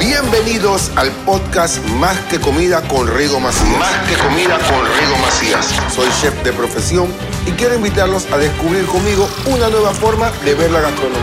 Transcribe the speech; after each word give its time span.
Bienvenidos 0.00 0.90
al 0.96 1.10
podcast 1.26 1.78
Más 2.00 2.18
que 2.20 2.40
Comida 2.40 2.80
con 2.88 3.06
Rigo 3.06 3.38
Macías. 3.38 3.78
Más 3.78 4.08
que 4.08 4.16
comida 4.16 4.56
con 4.56 4.80
Rigo 4.98 5.18
Macías. 5.20 5.66
Soy 5.94 6.08
chef 6.22 6.42
de 6.42 6.54
profesión 6.54 7.08
y 7.46 7.50
quiero 7.50 7.74
invitarlos 7.74 8.26
a 8.32 8.38
descubrir 8.38 8.86
conmigo 8.86 9.28
una 9.44 9.68
nueva 9.68 9.90
forma 9.90 10.30
de 10.42 10.54
ver 10.54 10.70
la 10.70 10.80
gastronomía. 10.80 11.20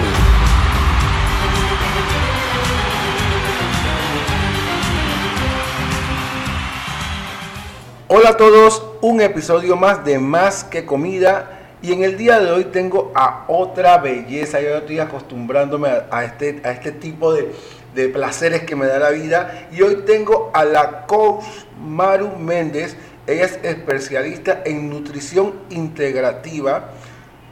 Hola 8.10 8.30
a 8.30 8.38
todos, 8.38 8.84
un 9.02 9.22
episodio 9.22 9.76
más 9.76 10.06
de 10.06 10.20
Más 10.20 10.64
que 10.64 10.86
Comida 10.86 11.62
y 11.82 11.94
en 11.94 12.04
el 12.04 12.16
día 12.16 12.40
de 12.40 12.52
hoy 12.52 12.66
tengo 12.66 13.12
a 13.16 13.46
otra 13.48 13.98
belleza. 13.98 14.62
Yo 14.62 14.78
estoy 14.78 15.00
acostumbrándome 15.00 15.90
a, 15.90 16.06
a 16.12 16.26
este, 16.26 16.62
a 16.64 16.72
este 16.72 16.92
tipo 16.92 17.34
de, 17.34 17.56
de 17.98 18.10
placeres 18.10 18.62
que 18.64 18.76
me 18.76 18.86
da 18.86 19.00
la 19.00 19.10
vida. 19.10 19.68
Y 19.72 19.82
hoy 19.82 20.04
tengo 20.06 20.52
a 20.54 20.64
la 20.64 21.06
coach 21.08 21.44
Maru 21.82 22.38
Méndez. 22.38 22.96
Ella 23.26 23.46
es 23.46 23.60
especialista 23.64 24.62
en 24.64 24.90
nutrición 24.90 25.54
integrativa, 25.70 26.92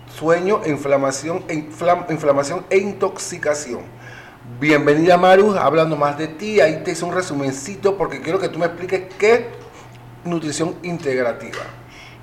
sueño, 0.07 0.61
inflamación, 0.65 1.45
inflam- 1.47 2.09
inflamación 2.09 2.65
e 2.69 2.77
intoxicación. 2.77 3.81
Bienvenida 4.59 5.17
Maru, 5.17 5.57
hablando 5.57 5.97
más 5.97 6.17
de 6.17 6.27
ti. 6.27 6.61
Ahí 6.61 6.81
te 6.83 6.91
hice 6.91 7.03
un 7.03 7.13
resumencito 7.13 7.97
porque 7.97 8.21
quiero 8.21 8.39
que 8.39 8.47
tú 8.47 8.59
me 8.59 8.67
expliques 8.67 9.13
qué 9.17 9.33
es 9.33 9.41
nutrición 10.23 10.75
integrativa. 10.83 11.63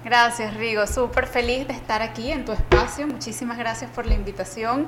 Gracias, 0.05 0.55
Rigo. 0.55 0.87
Súper 0.87 1.27
feliz 1.27 1.67
de 1.69 1.75
estar 1.75 2.03
aquí 2.03 2.31
en 2.33 2.45
tu 2.45 2.53
espacio. 2.53 3.07
Muchísimas 3.07 3.59
gracias 3.59 3.91
por 3.91 4.07
la 4.07 4.15
invitación. 4.15 4.87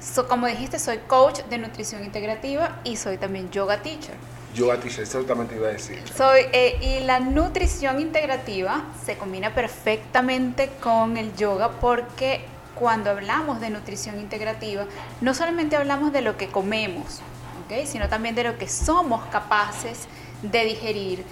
So- 0.00 0.28
como 0.28 0.46
dijiste, 0.46 0.78
soy 0.78 0.98
coach 1.06 1.40
de 1.50 1.58
nutrición 1.58 2.04
integrativa 2.04 2.80
y 2.84 2.96
soy 2.96 3.18
también 3.18 3.50
yoga 3.50 3.82
teacher. 3.82 4.14
Yo 4.54 4.72
a 4.72 4.78
ti, 4.78 4.88
eso 4.88 5.22
también 5.24 5.48
te 5.48 5.56
iba 5.56 5.68
a 5.68 5.72
decir. 5.72 6.02
Soy, 6.16 6.40
eh, 6.52 6.78
y 6.80 7.04
la 7.04 7.20
nutrición 7.20 8.00
integrativa 8.00 8.84
se 9.04 9.16
combina 9.18 9.54
perfectamente 9.54 10.70
con 10.80 11.16
el 11.18 11.34
yoga 11.36 11.72
porque 11.72 12.44
cuando 12.74 13.10
hablamos 13.10 13.60
de 13.60 13.68
nutrición 13.70 14.18
integrativa, 14.20 14.84
no 15.20 15.34
solamente 15.34 15.76
hablamos 15.76 16.12
de 16.12 16.22
lo 16.22 16.36
que 16.38 16.48
comemos, 16.48 17.20
¿ok? 17.64 17.86
sino 17.86 18.08
también 18.08 18.34
de 18.34 18.44
lo 18.44 18.56
que 18.58 18.68
somos 18.68 19.24
capaces 19.26 20.06
de 20.42 20.64
digerir, 20.64 21.24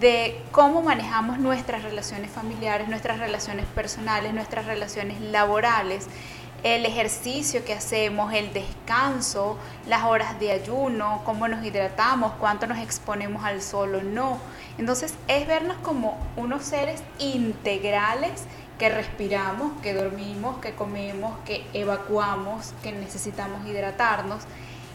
de 0.00 0.40
cómo 0.52 0.82
manejamos 0.82 1.38
nuestras 1.38 1.82
relaciones 1.82 2.30
familiares, 2.30 2.88
nuestras 2.88 3.18
relaciones 3.18 3.66
personales, 3.66 4.32
nuestras 4.34 4.66
relaciones 4.66 5.20
laborales, 5.20 6.06
el 6.62 6.84
ejercicio 6.84 7.64
que 7.64 7.72
hacemos, 7.72 8.32
el 8.34 8.52
descanso, 8.52 9.56
las 9.86 10.04
horas 10.04 10.38
de 10.38 10.52
ayuno, 10.52 11.22
cómo 11.24 11.48
nos 11.48 11.64
hidratamos, 11.64 12.32
cuánto 12.38 12.66
nos 12.66 12.78
exponemos 12.78 13.44
al 13.44 13.62
sol 13.62 13.94
o 13.94 14.02
no. 14.02 14.38
Entonces 14.78 15.14
es 15.28 15.46
vernos 15.46 15.76
como 15.78 16.18
unos 16.36 16.64
seres 16.64 17.02
integrales 17.18 18.44
que 18.78 18.88
respiramos, 18.88 19.72
que 19.82 19.94
dormimos, 19.94 20.58
que 20.58 20.72
comemos, 20.72 21.38
que 21.44 21.66
evacuamos, 21.72 22.72
que 22.82 22.92
necesitamos 22.92 23.66
hidratarnos. 23.66 24.42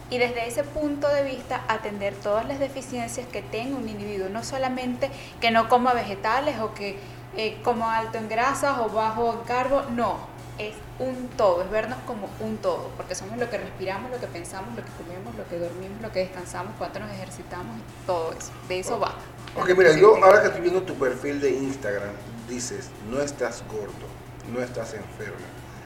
Y 0.10 0.20
desde 0.20 0.48
ese 0.48 0.64
punto 0.64 1.08
de 1.08 1.24
vista 1.24 1.62
atender 1.68 2.14
todas 2.14 2.48
las 2.48 2.60
deficiencias 2.60 3.28
que 3.28 3.42
tenga 3.42 3.76
un 3.76 3.90
individuo, 3.90 4.30
no 4.30 4.44
solamente 4.44 5.10
que 5.42 5.50
no 5.50 5.68
coma 5.68 5.94
vegetales 5.94 6.60
o 6.60 6.76
que 6.76 7.00
eh, 7.38 7.58
coma 7.64 7.98
alto 7.98 8.20
en 8.20 8.30
grasas 8.30 8.78
o 8.80 8.90
bajo 8.90 9.34
en 9.34 9.48
carbo, 9.48 9.82
no, 9.92 10.35
es 10.58 10.74
un 11.00 11.28
todo, 11.38 11.64
es 11.64 11.70
vernos 11.70 11.98
como 12.08 12.30
un 12.40 12.58
todo, 12.58 12.90
porque 12.98 13.16
somos 13.16 13.38
lo 13.38 13.50
que 13.50 13.58
respiramos, 13.58 14.12
lo 14.12 14.20
que 14.20 14.28
pensamos, 14.28 14.76
lo 14.76 14.84
que 14.84 14.92
comemos, 15.04 15.36
lo 15.36 15.48
que 15.48 15.60
dormimos, 15.60 16.02
lo 16.02 16.12
que 16.12 16.20
descansamos, 16.20 16.74
cuánto 16.78 17.00
nos 17.00 17.12
ejercitamos, 17.12 17.78
todo 18.06 18.32
eso, 18.32 18.52
de 18.68 18.80
eso 18.80 19.00
va. 19.00 19.16
Ok, 19.56 19.70
mira, 19.78 19.98
yo 19.98 20.16
ahora 20.24 20.42
que 20.42 20.48
estoy 20.48 20.62
viendo 20.62 20.82
tu 20.84 20.96
perfil 20.96 21.42
de 21.42 21.52
Instagram, 21.52 22.14
dices, 22.48 22.90
no 23.10 23.22
estás 23.22 23.64
gordo, 23.72 24.08
no 24.54 24.62
estás 24.62 24.94
enfermo, 24.94 25.46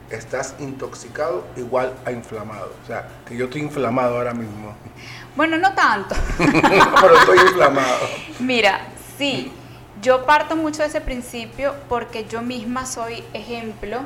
estás 0.09 0.55
intoxicado 0.59 1.45
igual 1.55 1.93
a 2.05 2.11
inflamado. 2.11 2.73
O 2.83 2.87
sea, 2.87 3.07
que 3.25 3.35
yo 3.35 3.45
estoy 3.45 3.61
inflamado 3.61 4.17
ahora 4.17 4.33
mismo, 4.33 4.75
Bueno, 5.35 5.57
no 5.57 5.73
tanto. 5.73 6.15
pero 6.37 7.17
estoy 7.17 7.37
inflamado. 7.39 8.07
Mira, 8.39 8.81
sí, 9.17 9.51
yo 10.01 10.25
parto 10.25 10.55
mucho 10.55 10.81
de 10.81 10.89
ese 10.89 11.01
principio 11.01 11.75
porque 11.87 12.25
yo 12.25 12.41
misma 12.41 12.85
soy 12.85 13.23
ejemplo. 13.33 14.01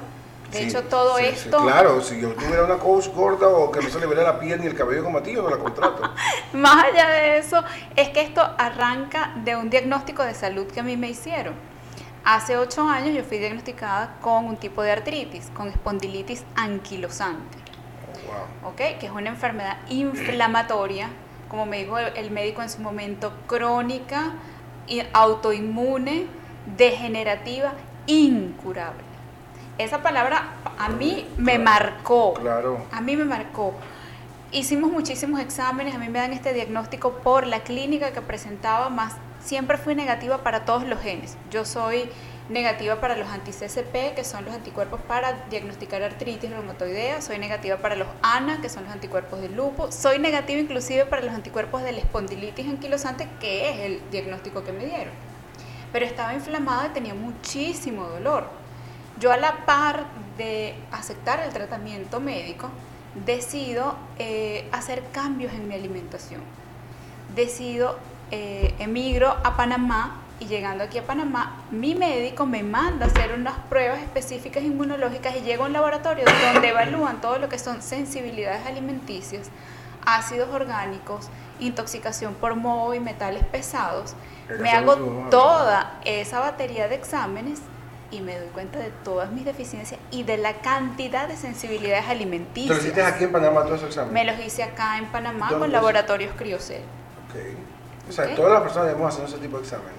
De 0.53 0.59
Sí, 0.59 0.65
hecho, 0.65 0.83
todo 0.83 1.17
sí, 1.17 1.23
sí, 1.23 1.29
esto, 1.33 1.57
claro, 1.63 1.99
si 2.01 2.21
yo 2.21 2.29
tuviera 2.33 2.63
una 2.63 2.77
coach 2.77 3.07
gorda 3.07 3.47
o 3.47 3.71
que 3.71 3.81
no 3.81 3.89
se 3.89 3.99
le 3.99 4.05
viera 4.05 4.21
la 4.21 4.39
piel 4.39 4.61
ni 4.61 4.67
el 4.67 4.75
cabello 4.75 5.03
como 5.03 5.17
a 5.17 5.23
ti, 5.23 5.33
yo 5.33 5.41
no 5.41 5.49
la 5.49 5.57
contrato. 5.57 6.13
más 6.53 6.85
allá 6.85 7.09
de 7.09 7.37
eso, 7.39 7.63
es 7.95 8.09
que 8.09 8.21
esto 8.21 8.41
arranca 8.57 9.33
de 9.43 9.55
un 9.55 9.71
diagnóstico 9.71 10.23
de 10.23 10.35
salud 10.35 10.67
que 10.67 10.79
a 10.79 10.83
mí 10.83 10.95
me 10.95 11.09
hicieron. 11.09 11.55
Hace 12.23 12.55
ocho 12.57 12.87
años 12.87 13.15
yo 13.15 13.23
fui 13.23 13.39
diagnosticada 13.39 14.15
con 14.21 14.45
un 14.45 14.57
tipo 14.57 14.83
de 14.83 14.91
artritis, 14.91 15.49
con 15.55 15.69
espondilitis 15.69 16.43
anquilosante. 16.55 17.57
Oh, 18.07 18.67
wow. 18.67 18.71
¿ok? 18.71 18.99
Que 18.99 19.07
es 19.07 19.11
una 19.11 19.29
enfermedad 19.29 19.77
inflamatoria, 19.89 21.09
como 21.49 21.65
me 21.65 21.79
dijo 21.79 21.97
el, 21.97 22.29
médico 22.31 22.61
en 22.61 22.69
su 22.69 22.79
momento, 22.79 23.33
crónica, 23.47 24.33
autoinmune, 25.13 26.27
degenerativa, 26.77 27.73
incurable. 28.05 29.12
Esa 29.77 30.03
palabra 30.03 30.53
a 30.77 30.89
mí 30.89 31.27
me 31.37 31.55
Claro, 31.55 31.63
marcó. 31.63 32.33
Claro. 32.35 32.85
A 32.91 33.01
mí 33.01 33.15
me 33.15 33.25
marcó. 33.25 33.73
Hicimos 34.51 34.91
muchísimos 34.91 35.39
exámenes, 35.39 35.95
a 35.95 35.97
mí 35.97 36.09
me 36.09 36.19
dan 36.19 36.31
este 36.31 36.53
diagnóstico 36.53 37.13
por 37.23 37.47
la 37.47 37.61
clínica 37.61 38.11
que 38.11 38.21
presentaba, 38.21 38.89
más 38.89 39.15
siempre 39.43 39.77
fui 39.77 39.95
negativa 39.95 40.43
para 40.43 40.63
todos 40.63 40.83
los 40.87 41.01
genes. 41.01 41.37
Yo 41.49 41.65
soy 41.65 42.07
negativa 42.49 43.01
para 43.01 43.17
los 43.17 43.27
anti-CCP, 43.29 44.13
que 44.15 44.23
son 44.23 44.45
los 44.45 44.53
anticuerpos 44.53 45.01
para 45.07 45.45
diagnosticar 45.49 46.03
artritis 46.03 46.51
reumatoidea, 46.51 47.21
soy 47.21 47.39
negativa 47.39 47.77
para 47.77 47.95
los 47.95 48.07
ANA, 48.21 48.61
que 48.61 48.69
son 48.69 48.83
los 48.83 48.93
anticuerpos 48.93 49.41
del 49.41 49.55
lupus, 49.55 49.95
soy 49.95 50.19
negativa 50.19 50.59
inclusive 50.59 51.05
para 51.05 51.23
los 51.23 51.33
anticuerpos 51.33 51.81
de 51.81 51.93
la 51.93 51.99
espondilitis 51.99 52.67
anquilosante, 52.67 53.27
que 53.39 53.71
es 53.71 53.79
el 53.79 54.11
diagnóstico 54.11 54.63
que 54.63 54.71
me 54.71 54.85
dieron. 54.85 55.13
Pero 55.91 56.05
estaba 56.05 56.33
inflamada 56.33 56.87
y 56.87 56.89
tenía 56.89 57.13
muchísimo 57.15 58.03
dolor. 58.03 58.62
Yo 59.23 59.31
a 59.31 59.37
la 59.37 59.65
par 59.65 60.03
de 60.37 60.75
aceptar 60.91 61.39
el 61.39 61.53
tratamiento 61.53 62.19
médico, 62.19 62.67
decido 63.23 63.95
eh, 64.19 64.67
hacer 64.73 65.01
cambios 65.13 65.53
en 65.53 65.65
mi 65.65 65.75
alimentación. 65.75 66.41
Decido, 67.33 67.97
eh, 68.31 68.75
emigro 68.79 69.29
a 69.45 69.55
Panamá 69.55 70.17
y 70.41 70.47
llegando 70.47 70.83
aquí 70.83 70.97
a 70.97 71.07
Panamá, 71.07 71.63
mi 71.71 71.95
médico 71.95 72.45
me 72.45 72.63
manda 72.63 73.05
a 73.05 73.07
hacer 73.07 73.31
unas 73.31 73.57
pruebas 73.69 73.99
específicas 73.99 74.61
inmunológicas 74.61 75.37
y 75.37 75.39
llego 75.39 75.63
a 75.63 75.67
un 75.67 75.73
laboratorio 75.73 76.25
donde 76.51 76.67
evalúan 76.67 77.21
todo 77.21 77.39
lo 77.39 77.47
que 77.47 77.59
son 77.59 77.81
sensibilidades 77.81 78.65
alimenticias, 78.65 79.49
ácidos 80.05 80.49
orgánicos, 80.49 81.29
intoxicación 81.61 82.33
por 82.33 82.55
moho 82.57 82.93
y 82.93 82.99
metales 82.99 83.45
pesados. 83.45 84.15
Me 84.59 84.69
hago 84.69 84.97
toda 85.31 86.01
esa 86.03 86.41
batería 86.41 86.89
de 86.89 86.95
exámenes 86.95 87.61
y 88.13 88.21
me 88.21 88.37
doy 88.37 88.47
cuenta 88.49 88.79
de 88.79 88.91
todas 89.03 89.31
mis 89.31 89.43
deficiencias 89.43 89.99
y 90.11 90.23
de 90.23 90.37
la 90.37 90.61
cantidad 90.61 91.27
de 91.27 91.35
sensibilidades 91.35 92.05
¿Te 92.05 92.11
alimenticias. 92.11 92.77
lo 92.77 92.81
hiciste 92.81 93.01
aquí 93.01 93.23
en 93.23 93.31
Panamá 93.31 93.63
todos 93.63 93.77
esos 93.77 93.89
exámenes? 93.89 94.13
Me 94.13 94.23
los 94.23 94.45
hice 94.45 94.63
acá 94.63 94.97
en 94.97 95.07
Panamá 95.07 95.47
¿Dónde 95.49 95.65
con 95.65 95.71
laboratorios 95.71 96.33
Criocel. 96.37 96.81
Ok. 97.27 97.35
O 98.09 98.11
sea, 98.11 98.35
todas 98.35 98.51
las 98.51 98.61
personas 98.61 98.87
debemos 98.89 99.13
hacer 99.13 99.25
ese 99.25 99.37
tipo 99.37 99.57
de 99.57 99.63
exámenes. 99.63 99.93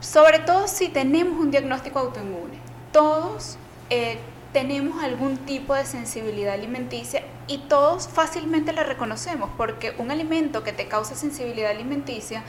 Sobre 0.00 0.40
todo 0.40 0.68
si 0.68 0.88
tenemos 0.88 1.38
un 1.38 1.50
diagnóstico 1.50 2.00
autoinmune. 2.00 2.58
Todos 2.92 3.56
eh, 3.88 4.18
tenemos 4.52 5.02
algún 5.02 5.38
tipo 5.38 5.74
de 5.74 5.86
sensibilidad 5.86 6.54
alimenticia 6.54 7.22
y 7.46 7.58
todos 7.58 8.08
fácilmente 8.08 8.72
la 8.72 8.82
reconocemos 8.82 9.50
porque 9.56 9.94
un 9.98 10.10
alimento 10.10 10.62
que 10.62 10.72
te 10.72 10.88
causa 10.88 11.14
sensibilidad 11.14 11.70
alimenticia 11.70 12.42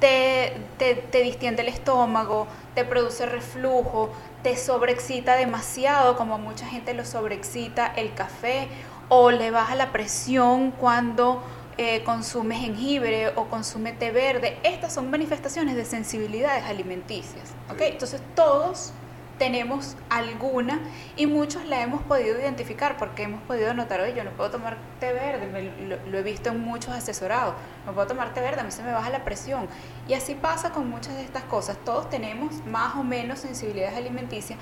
te, 0.00 0.56
te, 0.78 0.94
te 0.94 1.22
distiende 1.22 1.62
el 1.62 1.68
estómago, 1.68 2.46
te 2.74 2.84
produce 2.84 3.26
reflujo, 3.26 4.10
te 4.42 4.56
sobreexcita 4.56 5.36
demasiado, 5.36 6.16
como 6.16 6.34
a 6.34 6.38
mucha 6.38 6.66
gente 6.66 6.94
lo 6.94 7.04
sobreexcita 7.04 7.86
el 7.86 8.14
café, 8.14 8.68
o 9.08 9.30
le 9.30 9.50
baja 9.50 9.74
la 9.74 9.90
presión 9.90 10.70
cuando 10.70 11.42
eh, 11.78 12.02
consume 12.02 12.56
jengibre 12.56 13.28
o 13.36 13.44
consume 13.44 13.92
té 13.92 14.10
verde. 14.10 14.58
Estas 14.62 14.92
son 14.92 15.10
manifestaciones 15.10 15.76
de 15.76 15.84
sensibilidades 15.84 16.64
alimenticias. 16.64 17.50
¿ok? 17.70 17.80
Entonces 17.82 18.20
todos 18.34 18.92
tenemos 19.38 19.96
alguna 20.10 20.80
y 21.16 21.26
muchos 21.26 21.64
la 21.64 21.80
hemos 21.82 22.02
podido 22.02 22.38
identificar 22.40 22.96
porque 22.96 23.22
hemos 23.22 23.40
podido 23.42 23.72
notar, 23.74 24.00
oye, 24.00 24.14
yo 24.14 24.24
no 24.24 24.30
puedo 24.32 24.50
tomar 24.50 24.76
té 25.00 25.12
verde, 25.12 25.46
me- 25.46 25.86
lo, 25.86 25.96
lo 26.06 26.18
he 26.18 26.22
visto 26.22 26.50
en 26.50 26.60
muchos 26.60 26.90
asesorados, 26.94 27.54
no 27.86 27.92
puedo 27.92 28.06
tomar 28.08 28.34
té 28.34 28.40
verde, 28.40 28.60
a 28.60 28.64
mí 28.64 28.70
se 28.72 28.82
me 28.82 28.92
baja 28.92 29.10
la 29.10 29.24
presión. 29.24 29.68
Y 30.08 30.14
así 30.14 30.34
pasa 30.34 30.70
con 30.72 30.90
muchas 30.90 31.14
de 31.14 31.22
estas 31.22 31.44
cosas, 31.44 31.76
todos 31.84 32.10
tenemos 32.10 32.52
más 32.66 32.96
o 32.96 33.04
menos 33.04 33.38
sensibilidades 33.38 33.96
alimenticias, 33.96 34.58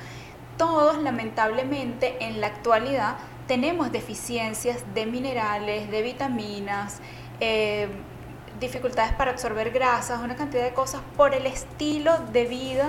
todos 0.59 0.99
lamentablemente 1.03 2.17
en 2.25 2.41
la 2.41 2.47
actualidad 2.49 3.17
tenemos 3.47 3.93
deficiencias 3.93 4.83
de 4.95 5.07
minerales, 5.07 5.91
de 5.91 6.03
vitaminas, 6.03 7.01
eh, 7.41 7.89
dificultades 8.59 9.13
para 9.13 9.31
absorber 9.33 9.71
grasas, 9.71 10.21
una 10.23 10.35
cantidad 10.35 10.65
de 10.65 10.73
cosas 10.73 11.01
por 11.17 11.35
el 11.35 11.47
estilo 11.47 12.19
de 12.33 12.47
vida 12.47 12.89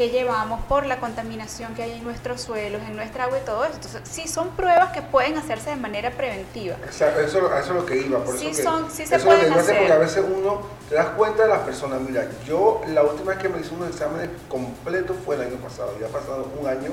que 0.00 0.08
llevamos, 0.08 0.62
por 0.64 0.86
la 0.86 0.98
contaminación 0.98 1.74
que 1.74 1.82
hay 1.82 1.92
en 1.92 2.04
nuestros 2.04 2.40
suelos, 2.40 2.80
en 2.88 2.96
nuestra 2.96 3.24
agua 3.24 3.36
y 3.38 3.44
todo 3.44 3.66
eso. 3.66 3.74
Entonces, 3.74 4.00
sí 4.04 4.26
son 4.26 4.48
pruebas 4.56 4.92
que 4.92 5.02
pueden 5.02 5.36
hacerse 5.36 5.68
de 5.68 5.76
manera 5.76 6.10
preventiva. 6.12 6.74
Exacto, 6.86 7.20
eso, 7.20 7.54
eso 7.54 7.58
es 7.58 7.68
lo 7.68 7.84
que 7.84 7.98
iba. 7.98 8.24
Por 8.24 8.38
Sí 8.38 8.46
eso 8.46 8.56
que, 8.56 8.62
son- 8.62 8.90
sí 8.90 9.04
se 9.06 9.16
eso 9.16 9.26
lo 9.26 9.32
que 9.32 9.36
pueden 9.36 9.52
hacer. 9.52 9.76
Porque 9.76 9.92
a 9.92 9.98
veces 9.98 10.24
uno 10.26 10.62
te 10.88 10.94
das 10.94 11.08
cuenta 11.08 11.42
de 11.42 11.50
las 11.50 11.58
personas. 11.58 12.00
Mira, 12.00 12.26
yo 12.46 12.80
la 12.88 13.02
última 13.02 13.32
vez 13.34 13.42
que 13.42 13.50
me 13.50 13.60
hice 13.60 13.74
unos 13.74 13.90
exámenes 13.90 14.30
completos 14.48 15.18
fue 15.22 15.34
el 15.34 15.42
año 15.42 15.56
pasado. 15.56 15.92
Ya 16.00 16.06
ha 16.06 16.08
pasado 16.08 16.48
un 16.58 16.66
año 16.66 16.92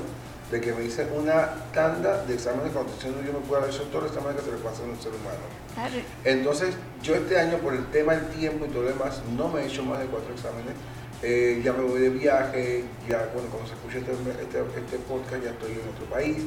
de 0.52 0.60
que 0.60 0.74
me 0.74 0.84
hice 0.84 1.08
una 1.16 1.48
tanda 1.74 2.26
de 2.26 2.34
exámenes 2.34 2.74
cuando 2.74 2.92
yo 3.02 3.32
me 3.32 3.40
puedo 3.48 3.62
haber 3.62 3.74
hecho 3.74 3.84
todos 3.84 4.04
los 4.04 4.12
exámenes 4.12 4.42
que 4.42 4.50
se 4.50 4.52
le 4.52 4.58
puede 4.58 4.76
hacer 4.76 4.86
a 4.86 4.90
un 4.90 5.00
ser 5.02 5.12
humano. 5.14 5.46
Claro. 5.76 5.96
Entonces, 6.26 6.76
yo 7.02 7.16
este 7.16 7.40
año, 7.40 7.58
por 7.60 7.74
el 7.74 7.86
tema 7.90 8.16
del 8.16 8.28
tiempo 8.32 8.66
y 8.66 8.68
todo 8.68 8.84
lo 8.84 8.90
demás, 8.90 9.22
no 9.38 9.48
me 9.48 9.62
he 9.62 9.66
hecho 9.68 9.84
más 9.84 10.00
de 10.00 10.08
cuatro 10.08 10.34
exámenes. 10.34 10.74
Eh, 11.24 11.62
ya 11.64 11.74
me 11.74 11.84
voy 11.84 12.00
de 12.00 12.10
viaje, 12.10 12.84
ya 13.10 13.30
bueno, 13.34 13.50
cuando 13.50 13.68
se 13.68 13.74
escuche 13.74 13.98
este, 14.00 14.12
este, 14.12 14.60
este 14.80 14.98
podcast 15.08 15.44
ya 15.44 15.50
estoy 15.50 15.72
en 15.72 15.90
otro 15.94 16.06
país. 16.12 16.38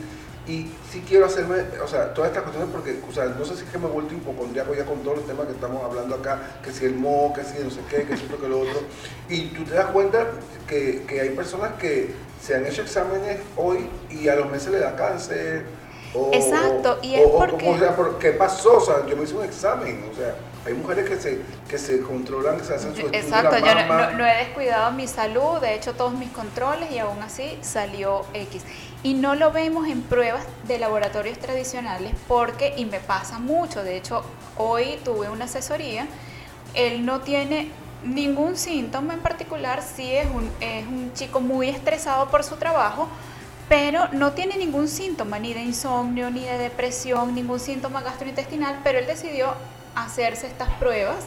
Y 0.46 0.70
sí 0.90 1.04
quiero 1.06 1.26
hacerme, 1.26 1.56
o 1.82 1.86
sea, 1.86 2.14
todas 2.14 2.30
estas 2.30 2.44
cuestiones 2.44 2.72
porque, 2.74 2.98
o 3.08 3.12
sea, 3.12 3.26
no 3.26 3.44
sé 3.44 3.56
si 3.56 3.64
es 3.64 3.70
que 3.70 3.78
me 3.78 3.86
he 3.86 3.90
vuelto 3.90 4.14
hipocondriaco 4.14 4.74
ya 4.74 4.84
con 4.84 5.00
todos 5.00 5.18
los 5.18 5.26
temas 5.26 5.46
que 5.46 5.52
estamos 5.52 5.84
hablando 5.84 6.14
acá, 6.16 6.40
que 6.64 6.72
si 6.72 6.86
el 6.86 6.94
mo, 6.94 7.32
que 7.34 7.44
si 7.44 7.62
no 7.62 7.70
sé 7.70 7.80
qué, 7.90 8.04
que 8.04 8.16
si 8.16 8.24
esto, 8.24 8.40
que 8.40 8.48
lo 8.48 8.60
otro. 8.60 8.80
Y 9.28 9.48
tú 9.48 9.64
te 9.64 9.74
das 9.74 9.86
cuenta 9.86 10.26
que, 10.66 11.02
que 11.06 11.20
hay 11.20 11.30
personas 11.30 11.72
que 11.74 12.12
se 12.42 12.54
han 12.56 12.64
hecho 12.66 12.82
exámenes 12.82 13.38
hoy 13.56 13.86
y 14.10 14.28
a 14.28 14.36
los 14.36 14.50
meses 14.50 14.72
le 14.72 14.78
da 14.80 14.96
cáncer. 14.96 15.66
O, 16.14 16.30
Exacto, 16.32 16.98
y 17.02 17.16
o- 17.16 17.18
es 17.18 17.26
o- 17.26 17.38
porque- 17.38 17.68
o 17.68 17.78
sea, 17.78 17.94
¿por 17.94 18.18
¿qué 18.18 18.30
pasó? 18.32 18.78
O 18.78 18.80
sea, 18.80 19.06
yo 19.06 19.16
me 19.16 19.24
hice 19.24 19.34
un 19.36 19.44
examen, 19.44 20.02
o 20.10 20.16
sea, 20.16 20.34
hay 20.66 20.74
mujeres 20.74 21.08
que 21.08 21.16
se, 21.18 21.40
que 21.68 21.78
se 21.78 22.00
controlan, 22.02 22.58
que 22.58 22.64
se 22.64 22.74
hacen 22.74 22.94
su 22.94 23.08
de 23.08 23.18
Exacto, 23.18 23.56
yo 23.58 23.74
no, 23.74 23.86
no- 23.86 24.10
no 24.18 24.26
he 24.26 24.36
descuidado 24.36 24.92
mi 24.92 25.06
salud, 25.08 25.62
he 25.64 25.74
hecho 25.74 25.94
todos 25.94 26.12
mis 26.12 26.30
controles 26.30 26.90
y 26.92 26.98
aún 26.98 27.22
así 27.22 27.58
salió 27.62 28.26
X. 28.34 28.62
Y 29.02 29.14
no 29.14 29.34
lo 29.34 29.52
vemos 29.52 29.88
en 29.88 30.02
pruebas 30.02 30.42
de 30.68 30.78
laboratorios 30.78 31.38
tradicionales 31.38 32.12
porque, 32.28 32.74
y 32.76 32.84
me 32.84 33.00
pasa 33.00 33.38
mucho, 33.38 33.82
de 33.82 33.96
hecho 33.96 34.22
hoy 34.58 34.98
tuve 35.04 35.30
una 35.30 35.46
asesoría, 35.46 36.06
él 36.74 37.06
no 37.06 37.20
tiene 37.20 37.70
ningún 38.04 38.56
síntoma 38.56 39.14
en 39.14 39.20
particular, 39.20 39.82
sí 39.82 40.14
es 40.14 40.26
un, 40.26 40.50
es 40.60 40.86
un 40.86 41.12
chico 41.14 41.40
muy 41.40 41.68
estresado 41.70 42.28
por 42.30 42.44
su 42.44 42.56
trabajo, 42.56 43.08
pero 43.68 44.08
no 44.12 44.32
tiene 44.32 44.56
ningún 44.58 44.88
síntoma, 44.88 45.38
ni 45.38 45.54
de 45.54 45.62
insomnio, 45.62 46.30
ni 46.30 46.44
de 46.44 46.58
depresión, 46.58 47.34
ningún 47.34 47.60
síntoma 47.60 48.02
gastrointestinal, 48.02 48.80
pero 48.84 48.98
él 48.98 49.06
decidió 49.06 49.54
hacerse 49.94 50.46
estas 50.46 50.68
pruebas 50.74 51.26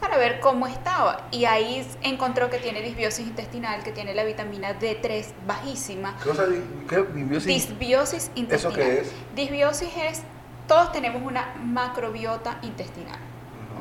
para 0.00 0.16
ver 0.16 0.40
cómo 0.40 0.66
estaba. 0.66 1.28
Y 1.30 1.44
ahí 1.44 1.86
encontró 2.02 2.50
que 2.50 2.58
tiene 2.58 2.80
disbiosis 2.82 3.26
intestinal, 3.26 3.82
que 3.82 3.92
tiene 3.92 4.14
la 4.14 4.24
vitamina 4.24 4.78
D3 4.78 5.26
bajísima. 5.46 6.16
¿Qué 6.22 6.28
cosa? 6.30 6.46
¿Disbiosis? 6.46 7.46
Disbiosis 7.46 8.30
intestinal. 8.34 8.76
qué 8.76 9.00
es? 9.00 9.12
Disbiosis 9.34 9.90
es, 9.96 10.22
todos 10.66 10.92
tenemos 10.92 11.22
una 11.22 11.54
macrobiota 11.62 12.58
intestinal, 12.62 13.18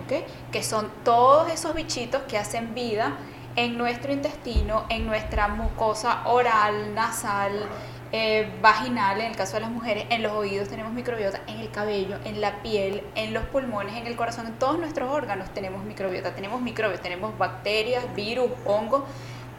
¿ok? 0.03 0.51
Que 0.51 0.63
son 0.63 0.91
todos 1.03 1.51
esos 1.51 1.73
bichitos 1.73 2.23
que 2.23 2.38
hacen 2.38 2.73
vida 2.75 3.17
en 3.56 3.77
nuestro 3.77 4.11
intestino, 4.13 4.85
en 4.89 5.06
nuestra 5.06 5.47
mucosa 5.47 6.21
oral, 6.25 6.94
nasal, 6.94 7.67
eh, 8.11 8.50
vaginal, 8.61 9.21
en 9.21 9.27
el 9.27 9.35
caso 9.35 9.53
de 9.53 9.61
las 9.61 9.69
mujeres, 9.69 10.06
en 10.09 10.23
los 10.23 10.31
oídos 10.31 10.67
tenemos 10.67 10.91
microbiota, 10.94 11.41
en 11.47 11.59
el 11.59 11.69
cabello, 11.69 12.17
en 12.25 12.41
la 12.41 12.61
piel, 12.63 13.03
en 13.15 13.33
los 13.33 13.44
pulmones, 13.45 13.95
en 13.95 14.07
el 14.07 14.15
corazón, 14.15 14.47
en 14.47 14.53
todos 14.53 14.79
nuestros 14.79 15.11
órganos 15.11 15.53
tenemos 15.53 15.83
microbiota, 15.83 16.33
tenemos 16.33 16.61
microbios, 16.61 17.01
tenemos 17.01 17.38
bacterias, 17.38 18.03
virus, 18.15 18.50
hongos, 18.65 19.03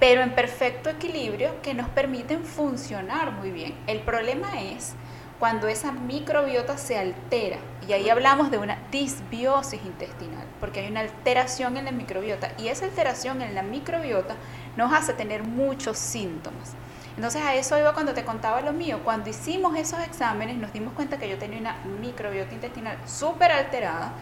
pero 0.01 0.23
en 0.23 0.35
perfecto 0.35 0.91
equilibrio 0.91 1.61
que 1.63 1.75
nos 1.75 1.89
permiten 1.91 2.45
funcionar 2.45 3.33
muy 3.33 3.53
bien. 3.53 3.75
El 3.87 4.01
problema 4.01 4.61
es 4.61 4.95
cuando 5.39 5.69
esa 5.69 5.93
microbiota 5.93 6.77
se 6.77 6.99
altera, 6.99 7.59
y 7.87 7.93
ahí 7.93 8.11
hablamos 8.11 8.51
de 8.51 8.59
una 8.59 8.79
disbiosis 8.91 9.81
intestinal, 9.85 10.45
porque 10.59 10.81
hay 10.81 10.91
una 10.91 11.01
alteración 11.01 11.77
en 11.77 11.85
la 11.85 11.93
microbiota, 11.93 12.53
y 12.59 12.69
esa 12.69 12.85
alteración 12.87 13.43
en 13.43 13.55
la 13.55 13.63
microbiota 13.63 14.35
nos 14.77 14.93
hace 14.93 15.13
tener 15.13 15.45
muchos 15.45 15.99
síntomas. 15.99 16.75
Entonces 17.17 17.43
a 17.43 17.55
eso 17.55 17.79
iba 17.79 17.93
cuando 17.93 18.15
te 18.15 18.25
contaba 18.25 18.61
lo 18.61 18.73
mío. 18.73 19.01
Cuando 19.05 19.31
hicimos 19.31 19.77
esos 19.77 20.01
exámenes 20.01 20.57
nos 20.57 20.73
dimos 20.73 20.95
cuenta 20.95 21.19
que 21.19 21.29
yo 21.29 21.39
tenía 21.39 21.59
una 21.59 21.77
microbiota 22.01 22.55
intestinal 22.55 22.97
súper 23.07 23.53
alterada, 23.53 24.13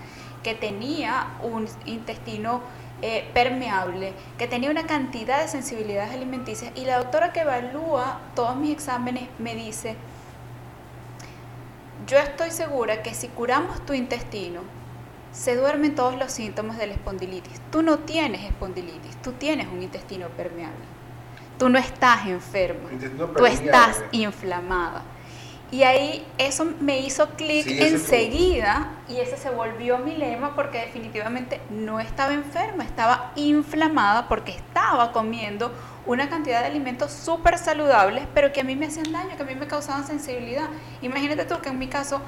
que 0.43 0.55
tenía 0.55 1.29
un 1.43 1.69
intestino 1.87 2.63
eh, 3.03 3.31
permeable, 3.33 4.13
que 4.39 4.49
tenía 4.49 4.71
una 4.71 4.87
cantidad 4.87 5.41
de 5.41 5.49
sensibilidades 5.49 6.13
alimenticias 6.13 6.73
y 6.75 6.85
la 6.85 6.99
doctora 6.99 7.33
que 7.33 7.41
evalúa 7.41 8.21
todos 8.35 8.57
mis 8.57 8.73
exámenes 8.73 9.29
me 9.39 9.55
dice, 9.55 9.97
yo 12.09 12.19
estoy 12.19 12.51
segura 12.51 13.03
que 13.03 13.15
si 13.15 13.29
curamos 13.29 13.85
tu 13.85 13.93
intestino, 13.93 14.63
se 15.33 15.55
duermen 15.55 15.95
todos 15.95 16.17
los 16.17 16.33
síntomas 16.33 16.79
de 16.79 16.87
la 16.87 16.95
espondilitis. 16.95 17.61
Tú 17.71 17.83
no 17.83 17.99
tienes 17.99 18.45
espondilitis, 18.45 19.21
tú 19.23 19.33
tienes 19.33 19.69
un 19.69 19.83
intestino 19.83 20.29
permeable. 20.29 20.85
Tú 21.59 21.69
no 21.69 21.79
estás 21.79 22.27
enferma, 22.27 22.89
tú 23.37 23.45
estás 23.47 24.03
inflamada. 24.13 25.03
Y 25.71 25.83
ahí 25.83 26.27
eso 26.39 26.67
me 26.81 26.99
hizo 27.01 27.29
clic 27.31 27.67
Sí, 27.67 27.79
ese 27.79 27.99
fue- 27.99 28.21
enseguida 28.23 28.89
y 29.07 29.19
ese 29.19 29.37
se 29.37 29.51
volvió 29.51 29.99
mi 29.99 30.17
lema 30.17 30.55
porque 30.55 30.79
definitivamente 30.81 31.61
no 31.69 32.01
estaba 32.01 32.33
enferma, 32.33 32.85
estaba 32.85 33.33
inflamada 33.37 34.29
porque 34.29 34.53
estaba 34.53 35.13
comiendo 35.13 35.71
una 36.07 36.31
cantidad 36.31 36.61
de 36.61 36.69
alimentos 36.69 37.13
súper 37.13 37.59
saludables, 37.59 38.25
pero 38.33 38.51
que 38.51 38.63
a 38.63 38.65
mí 38.65 38.77
me 38.77 38.87
hacían 38.87 39.13
daño, 39.13 39.37
que 39.37 39.43
a 39.43 39.47
mí 39.47 39.55
me 39.57 39.67
causaban 39.67 40.07
sensibilidad. 40.07 40.69
Imagínate 41.03 41.45
tú 41.45 41.61
que 41.61 41.69
en 41.69 41.79
mi 41.79 41.89
caso 41.89 42.23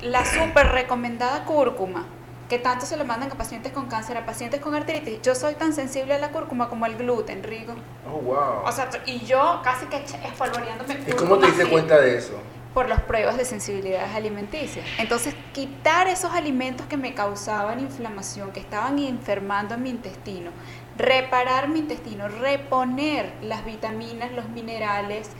la 0.00 0.24
súper 0.24 0.68
recomendada 0.68 1.44
cúrcuma, 1.44 2.04
que 2.48 2.58
tanto 2.58 2.86
se 2.86 2.96
lo 2.96 3.04
mandan 3.04 3.30
a 3.32 3.34
pacientes 3.34 3.72
con 3.72 3.86
cáncer, 3.86 4.16
a 4.16 4.26
pacientes 4.26 4.60
con 4.60 4.74
artritis, 4.74 5.20
yo 5.22 5.34
soy 5.34 5.54
tan 5.54 5.72
sensible 5.72 6.14
a 6.14 6.18
la 6.18 6.30
cúrcuma 6.30 6.68
como 6.68 6.84
al 6.84 6.96
gluten, 6.96 7.42
Rigo. 7.42 7.74
Oh, 8.08 8.18
wow. 8.18 8.62
O 8.64 8.72
sea, 8.72 8.88
y 9.04 9.18
yo 9.24 9.60
casi 9.64 9.86
que 9.86 9.96
espolvoreándome 9.96 11.00
¿Y 11.06 11.12
cómo 11.12 11.38
te 11.38 11.46
diste 11.46 11.66
cuenta 11.66 11.98
de 11.98 12.18
eso? 12.18 12.40
por 12.76 12.90
las 12.90 13.00
pruebas 13.00 13.38
de 13.38 13.46
sensibilidades 13.46 14.14
alimenticias. 14.14 14.84
Entonces, 14.98 15.34
quitar 15.54 16.08
esos 16.08 16.32
alimentos 16.32 16.86
que 16.86 16.98
me 16.98 17.14
causaban 17.14 17.80
inflamación, 17.80 18.52
que 18.52 18.60
estaban 18.60 18.98
enfermando 18.98 19.76
en 19.76 19.82
mi 19.82 19.88
intestino, 19.88 20.50
reparar 20.98 21.68
mi 21.70 21.78
intestino, 21.78 22.28
reponer 22.28 23.32
las 23.40 23.64
vitaminas, 23.64 24.30
los 24.32 24.50
minerales 24.50 25.30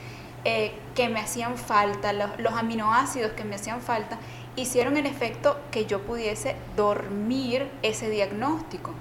eh, 0.45 0.73
que 0.95 1.11
me 1.11 1.21
hacían 1.21 1.59
falta, 1.59 2.15
los, 2.15 2.31
los 2.39 2.55
aminoácidos 2.55 3.33
que 3.33 3.45
me 3.45 3.57
hacían 3.57 3.83
falta, 3.83 4.19
hicieron 4.57 4.97
en 4.97 5.07
efecto 5.07 5.59
que 5.71 5.87
yo 5.87 6.03
pudiese 6.03 6.57
dormir 6.77 7.71
ese 7.83 8.11
diagnóstico. 8.11 8.93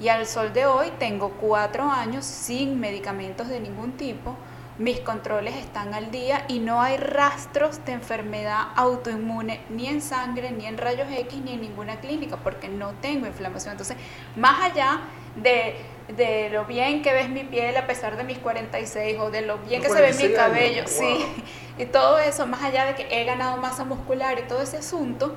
Y 0.00 0.08
al 0.08 0.26
sol 0.26 0.52
de 0.52 0.66
hoy 0.66 0.90
tengo 0.98 1.30
cuatro 1.40 1.84
años 1.84 2.24
sin 2.24 2.80
medicamentos 2.80 3.48
de 3.48 3.60
ningún 3.60 3.92
tipo, 3.92 4.36
mis 4.76 4.98
controles 5.00 5.54
están 5.54 5.94
al 5.94 6.10
día 6.10 6.46
y 6.48 6.58
no 6.58 6.80
hay 6.82 6.96
rastros 6.96 7.84
de 7.84 7.92
enfermedad 7.92 8.70
autoinmune 8.74 9.60
ni 9.70 9.86
en 9.86 10.02
sangre, 10.02 10.50
ni 10.50 10.66
en 10.66 10.78
rayos 10.78 11.06
X, 11.12 11.40
ni 11.44 11.52
en 11.52 11.60
ninguna 11.60 12.00
clínica, 12.00 12.38
porque 12.38 12.68
no 12.68 12.90
tengo 12.94 13.28
inflamación. 13.28 13.72
Entonces, 13.72 13.96
más 14.34 14.72
allá 14.72 15.02
de, 15.36 15.76
de 16.08 16.50
lo 16.50 16.64
bien 16.66 17.02
que 17.02 17.12
ves 17.12 17.30
mi 17.30 17.44
piel 17.44 17.76
a 17.76 17.86
pesar 17.86 18.16
de 18.16 18.24
mis 18.24 18.38
46 18.38 19.18
o 19.20 19.30
de 19.30 19.42
lo 19.42 19.58
bien 19.58 19.80
que 19.80 19.88
se 19.88 19.94
ve 19.94 20.12
mi 20.12 20.34
46 20.34 20.38
años, 20.38 20.38
cabello, 20.38 20.82
wow. 20.84 20.92
sí, 20.92 21.42
y 21.82 21.86
todo 21.86 22.18
eso, 22.18 22.46
más 22.46 22.62
allá 22.62 22.84
de 22.84 22.94
que 22.94 23.08
he 23.10 23.24
ganado 23.24 23.56
masa 23.56 23.84
muscular 23.84 24.38
y 24.38 24.42
todo 24.42 24.60
ese 24.60 24.76
asunto, 24.78 25.34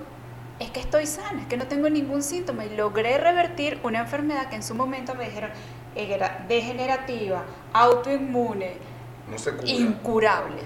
es 0.59 0.71
que 0.71 0.79
estoy 0.79 1.05
sana, 1.05 1.41
es 1.41 1.47
que 1.47 1.55
no 1.55 1.67
tengo 1.67 1.89
ningún 1.89 2.23
síntoma 2.23 2.65
y 2.65 2.75
logré 2.75 3.17
revertir 3.17 3.79
una 3.83 3.99
enfermedad 3.99 4.49
que 4.49 4.55
en 4.55 4.63
su 4.63 4.75
momento 4.75 5.15
me 5.15 5.25
dijeron 5.25 5.51
era 5.95 6.45
degenerativa, 6.47 7.43
autoinmune, 7.73 8.77
No 9.29 9.37
se 9.37 9.51
cura. 9.55 9.67
incurable. 9.67 10.61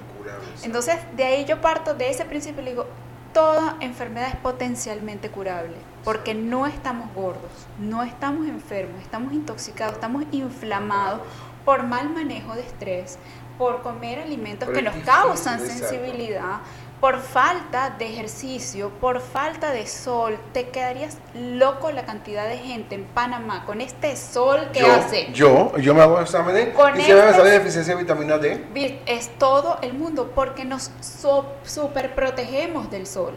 Entonces, 0.63 0.97
de 1.15 1.23
ahí 1.23 1.45
yo 1.45 1.61
parto 1.61 1.93
de 1.93 2.09
ese 2.09 2.25
principio 2.25 2.61
y 2.61 2.65
le 2.65 2.71
digo, 2.71 2.87
toda 3.33 3.77
enfermedad 3.79 4.29
es 4.29 4.35
potencialmente 4.35 5.29
curable, 5.29 5.75
porque 6.03 6.33
no 6.33 6.67
estamos 6.67 7.13
gordos, 7.13 7.51
no 7.79 8.03
estamos 8.03 8.47
enfermos, 8.47 9.01
estamos 9.01 9.33
intoxicados, 9.33 9.95
estamos 9.95 10.23
inflamados 10.31 11.21
por 11.65 11.83
mal 11.83 12.09
manejo 12.09 12.55
de 12.55 12.61
estrés, 12.61 13.17
por 13.57 13.81
comer 13.81 14.19
alimentos 14.19 14.69
que 14.69 14.81
nos 14.81 14.95
causan 15.05 15.59
sensibilidad, 15.59 16.61
por 17.01 17.19
falta 17.19 17.89
de 17.97 18.05
ejercicio, 18.07 18.89
por 19.01 19.19
falta 19.21 19.71
de 19.71 19.87
sol. 19.87 20.37
Te 20.53 20.69
quedarías 20.69 21.17
loco 21.33 21.91
la 21.91 22.05
cantidad 22.05 22.47
de 22.47 22.57
gente 22.59 22.93
en 22.95 23.05
Panamá 23.05 23.65
con 23.65 23.81
este 23.81 24.15
sol 24.15 24.69
que 24.71 24.81
yo, 24.81 24.93
hace. 24.93 25.31
Yo, 25.33 25.75
yo 25.79 25.95
me 25.95 26.01
hago 26.03 26.21
exámenes 26.21 26.69
Con 26.75 26.91
y 26.99 27.03
siempre 27.03 27.23
me 27.25 27.31
este- 27.31 27.41
sale 27.41 27.49
deficiencia 27.51 27.95
de 27.95 28.01
vitamina 28.03 28.37
D. 28.37 29.01
Es 29.07 29.29
todo 29.39 29.79
el 29.81 29.93
mundo 29.95 30.31
porque 30.35 30.63
nos 30.63 30.91
so- 31.01 31.51
super 31.65 32.13
protegemos 32.15 32.89
del 32.91 33.07
sol. 33.07 33.33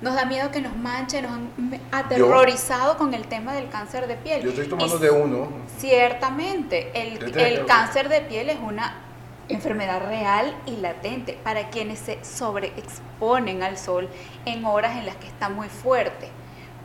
nos 0.00 0.14
da 0.14 0.24
miedo 0.24 0.50
que 0.50 0.62
nos 0.62 0.74
manche, 0.76 1.20
nos 1.20 1.32
han 1.32 1.50
aterrorizado 1.92 2.96
con 2.96 3.12
el 3.12 3.26
tema 3.26 3.52
del 3.52 3.68
cáncer 3.68 4.06
de 4.06 4.14
piel. 4.16 4.40
Yo 4.42 4.48
estoy 4.48 4.66
tomando 4.66 4.98
de 4.98 5.10
uno. 5.10 5.48
Ciertamente, 5.78 6.90
el, 6.94 7.36
el 7.38 7.66
cáncer 7.66 8.08
de 8.08 8.20
piel 8.22 8.48
es 8.50 8.58
una 8.62 8.94
enfermedad 9.54 10.06
real 10.06 10.56
y 10.66 10.76
latente 10.76 11.38
para 11.42 11.70
quienes 11.70 11.98
se 11.98 12.24
sobreexponen 12.24 13.62
al 13.62 13.76
sol 13.78 14.08
en 14.44 14.64
horas 14.64 14.96
en 14.96 15.06
las 15.06 15.16
que 15.16 15.26
está 15.26 15.48
muy 15.48 15.68
fuerte. 15.68 16.28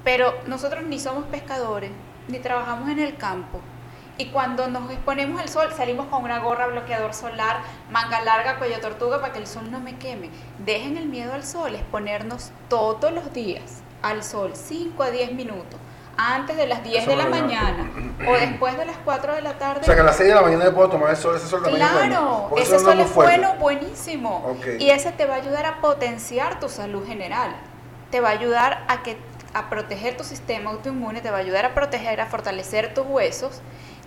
Pero 0.04 0.34
nosotros 0.48 0.84
ni 0.84 1.00
somos 1.00 1.26
pescadores, 1.26 1.92
ni 2.28 2.40
trabajamos 2.40 2.90
en 2.90 3.00
el 3.00 3.18
campo. 3.18 3.62
Y 4.18 4.28
cuando 4.28 4.68
nos 4.68 4.90
exponemos 4.92 5.42
al 5.42 5.50
sol, 5.50 5.74
salimos 5.76 6.06
con 6.08 6.24
una 6.24 6.40
gorra, 6.40 6.68
bloqueador 6.68 7.14
solar, 7.14 7.58
manga 7.92 8.22
larga, 8.22 8.58
cuello 8.58 8.80
tortuga 8.80 9.20
para 9.20 9.34
que 9.34 9.40
el 9.40 9.48
sol 9.48 9.70
no 9.70 9.80
me 9.80 9.98
queme. 9.98 10.30
Dejen 10.60 10.96
el 10.96 11.08
miedo 11.08 11.34
al 11.34 11.44
sol, 11.44 11.76
exponernos 11.76 12.52
todos 12.70 13.12
los 13.12 13.34
días 13.34 13.82
al 14.02 14.24
sol, 14.24 14.52
5 14.54 15.04
a 15.04 15.12
10 15.12 15.34
minutos, 15.34 15.80
antes 16.18 16.56
de 16.58 16.68
las 16.68 16.84
10 16.84 17.08
de 17.08 17.16
la 17.16 17.26
mañana 17.28 17.90
o 18.28 18.34
después 18.40 18.78
de 18.78 18.86
las 18.86 18.98
4 19.04 19.36
de 19.36 19.42
la 19.42 19.58
tarde. 19.58 19.82
O 19.82 19.84
sea, 19.84 19.96
que 19.96 20.02
a 20.02 20.04
las 20.04 20.18
6 20.18 20.30
de 20.30 20.36
la 20.36 20.42
mañana 20.42 20.72
puedo 20.74 20.90
tomar 20.90 21.10
el 21.10 21.18
sol, 21.18 21.36
ese 21.36 21.48
sol 21.48 21.62
también 21.64 21.86
claro, 21.86 22.00
es 22.00 22.10
bueno. 22.10 22.48
Porque 22.50 22.64
ese 22.64 22.80
sol 22.80 23.00
es 23.00 23.14
bueno, 23.14 23.56
buenísimo. 23.56 24.58
Y 24.80 24.90
ese 24.90 25.12
te 25.12 25.26
va 25.26 25.36
a 25.36 25.38
ayudar 25.38 25.66
a 25.66 25.82
potenciar 25.82 26.60
tu 26.60 26.70
salud 26.70 27.06
general. 27.06 27.56
Te 28.12 28.22
va 28.22 28.30
a 28.30 28.32
ayudar 28.32 28.86
a 28.88 29.04
que 29.04 29.18
a 29.54 29.70
proteger 29.70 30.18
tu 30.18 30.24
sistema 30.24 30.72
autoinmune, 30.72 31.22
te 31.22 31.32
va 31.32 31.38
a 31.38 31.40
ayudar 31.40 31.66
a 31.66 31.74
proteger, 31.74 32.20
a 32.20 32.26
fortalecer 32.26 32.94
tus 32.94 33.06
huesos, 33.08 33.62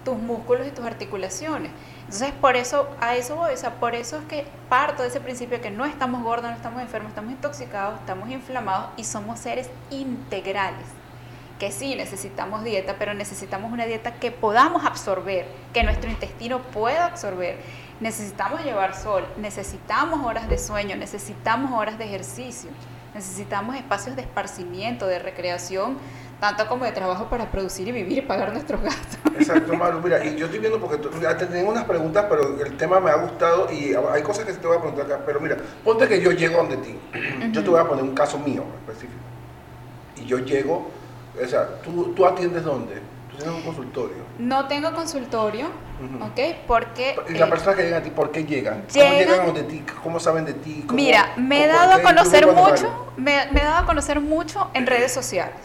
tus 0.05 0.17
músculos 0.19 0.67
y 0.67 0.71
tus 0.71 0.85
articulaciones. 0.85 1.71
Entonces, 2.01 2.33
por 2.33 2.57
eso, 2.57 2.89
a 3.01 3.17
eso 3.17 3.37
voy, 3.37 3.55
o 3.55 3.57
sea, 3.57 3.75
por 3.75 3.95
eso 3.95 4.19
es 4.19 4.25
que 4.25 4.47
parto 4.69 5.03
de 5.03 5.09
ese 5.09 5.21
principio 5.21 5.57
de 5.57 5.63
que 5.63 5.71
no 5.71 5.87
estamos 5.87 6.23
gordos, 6.23 6.51
no 6.51 6.57
estamos 6.57 6.83
enfermos, 6.83 7.11
estamos 7.11 7.33
intoxicados, 7.33 7.99
estamos 8.01 8.29
inflamados 8.31 8.91
y 8.97 9.05
somos 9.05 9.39
seres 9.39 9.71
integrales. 9.91 10.87
Que 11.59 11.73
sí, 11.73 11.97
necesitamos 11.97 12.63
dieta, 12.63 12.95
pero 12.99 13.15
necesitamos 13.15 13.73
una 13.73 13.85
dieta 13.85 14.15
que 14.15 14.31
podamos 14.31 14.85
absorber, 14.85 15.47
que 15.73 15.83
nuestro 15.83 16.09
intestino 16.09 16.61
pueda 16.61 17.07
absorber. 17.07 17.57
Necesitamos 18.01 18.65
llevar 18.65 18.95
sol, 18.95 19.25
necesitamos 19.39 20.25
horas 20.25 20.49
de 20.49 20.57
sueño, 20.57 20.95
necesitamos 20.97 21.73
horas 21.73 21.99
de 21.99 22.05
ejercicio, 22.05 22.71
necesitamos 23.13 23.75
espacios 23.75 24.15
de 24.15 24.23
esparcimiento, 24.23 25.09
de 25.09 25.19
recreación, 25.19 25.99
tanto 26.39 26.69
como 26.69 26.85
de 26.85 26.93
trabajo 26.93 27.25
para 27.29 27.51
producir 27.51 27.89
y 27.89 27.91
vivir 27.93 28.19
y 28.19 28.21
pagar 28.21 28.53
nuestros 28.53 28.81
gastos. 28.81 29.19
Exacto, 29.37 29.75
Maru. 29.75 30.01
Mira, 30.01 30.25
y 30.25 30.37
yo 30.37 30.45
estoy 30.47 30.61
viendo 30.61 30.79
porque 30.79 30.99
tú- 30.99 31.11
ya 31.21 31.37
te 31.37 31.47
tengo 31.47 31.73
unas 31.73 31.87
preguntas, 31.87 32.27
pero 32.29 32.65
el 32.65 32.77
tema 32.77 33.01
me 33.01 33.11
ha 33.11 33.17
gustado 33.17 33.69
y 33.73 33.95
hay 34.13 34.23
cosas 34.23 34.45
que 34.45 34.53
te 34.53 34.65
voy 34.65 34.77
a 34.77 34.81
preguntar 34.81 35.07
acá. 35.07 35.23
Pero 35.27 35.41
mira, 35.41 35.57
ponte 35.83 36.07
que 36.07 36.21
yo 36.23 36.31
llego 36.31 36.59
donde 36.59 36.77
ti. 36.77 36.97
Yo 37.51 37.65
te 37.65 37.69
voy 37.71 37.81
a 37.81 37.85
poner 37.85 38.05
un 38.05 38.15
caso 38.15 38.39
mío 38.39 38.63
específico. 38.87 39.19
Y 40.17 40.25
yo 40.27 40.39
llego, 40.39 40.91
o 41.45 41.49
sea, 41.49 41.67
¿tú, 41.83 42.13
tú 42.15 42.27
atiendes 42.27 42.65
dónde? 42.65 43.01
Tú 43.31 43.37
tienes 43.37 43.55
un 43.55 43.63
consultorio. 43.63 44.17
No 44.39 44.67
tengo 44.67 44.93
consultorio. 44.95 45.67
¿ok? 46.21 46.57
Porque... 46.67 47.17
Y 47.29 47.33
las 47.33 47.49
eh, 47.49 47.51
personas 47.51 47.77
que 47.77 47.83
llegan 47.83 48.01
a 48.01 48.05
ti, 48.05 48.11
¿por 48.11 48.31
qué 48.31 48.45
llegan? 48.45 48.83
¿Cómo 48.93 49.05
Llegan- 49.05 49.19
llegan 49.19 49.47
donde 49.47 49.63
ti? 49.65 49.85
¿Cómo 50.03 50.21
saben 50.21 50.45
de 50.45 50.55
ti? 50.55 50.85
¿Cómo- 50.87 50.95
Mira, 50.95 51.33
me 51.37 51.65
he 51.65 51.67
dado 51.67 51.93
a 51.95 52.03
conocer 52.03 52.47
mucho, 52.47 53.13
me, 53.17 53.47
me 53.51 53.61
he 53.61 53.65
dado 53.65 53.79
a 53.79 53.87
conocer 53.87 54.21
mucho 54.21 54.71
en 54.75 54.87
redes 54.87 55.13
sociales. 55.13 55.57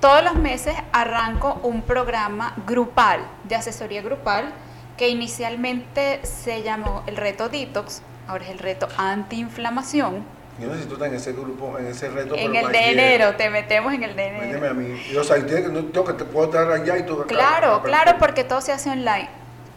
Todos 0.00 0.22
los 0.22 0.34
meses 0.36 0.74
arranco 0.92 1.58
un 1.62 1.82
programa 1.82 2.54
grupal, 2.66 3.20
de 3.44 3.56
asesoría 3.56 4.02
grupal, 4.02 4.52
que 4.96 5.08
inicialmente 5.08 6.20
se 6.24 6.62
llamó 6.62 7.02
el 7.06 7.16
reto 7.16 7.48
Detox, 7.48 8.02
ahora 8.28 8.44
es 8.44 8.50
el 8.50 8.58
reto 8.58 8.86
antiinflamación. 8.98 10.24
Yo 10.60 10.66
necesito 10.68 10.94
estar 10.94 11.08
en 11.08 11.14
ese 11.14 11.32
grupo, 11.32 11.78
en 11.78 11.86
ese 11.86 12.08
reto. 12.10 12.34
En 12.34 12.52
pero 12.52 12.66
el 12.66 12.72
de 12.72 12.90
enero, 12.90 13.36
te 13.36 13.48
metemos 13.50 13.92
en 13.92 14.02
el 14.02 14.16
de 14.16 14.26
enero. 14.26 14.46
Méteme 14.46 14.68
a 14.68 14.74
mí. 14.74 15.02
Y, 15.12 15.16
o 15.16 15.22
sea, 15.24 15.38
y 15.38 15.42
tiene 15.42 15.62
que, 15.62 15.68
no 15.68 15.84
tengo 15.84 16.04
que 16.06 16.12
te 16.14 16.24
puedo 16.24 16.46
estar 16.46 16.70
allá 16.70 16.98
y 16.98 17.04
tú 17.06 17.14
acá. 17.14 17.26
Claro, 17.26 17.82
claro, 17.82 18.16
porque 18.18 18.42
todo 18.44 18.60
se 18.60 18.72
hace 18.72 18.90
online. 18.90 19.28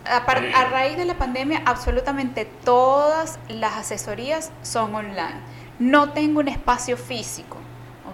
A, 0.09 0.25
par- 0.25 0.43
a 0.55 0.65
raíz 0.65 0.97
de 0.97 1.05
la 1.05 1.13
pandemia, 1.13 1.61
absolutamente 1.65 2.45
todas 2.45 3.37
las 3.49 3.73
asesorías 3.77 4.51
son 4.63 4.95
online. 4.95 5.35
No 5.77 6.11
tengo 6.13 6.39
un 6.39 6.47
espacio 6.47 6.97
físico, 6.97 7.57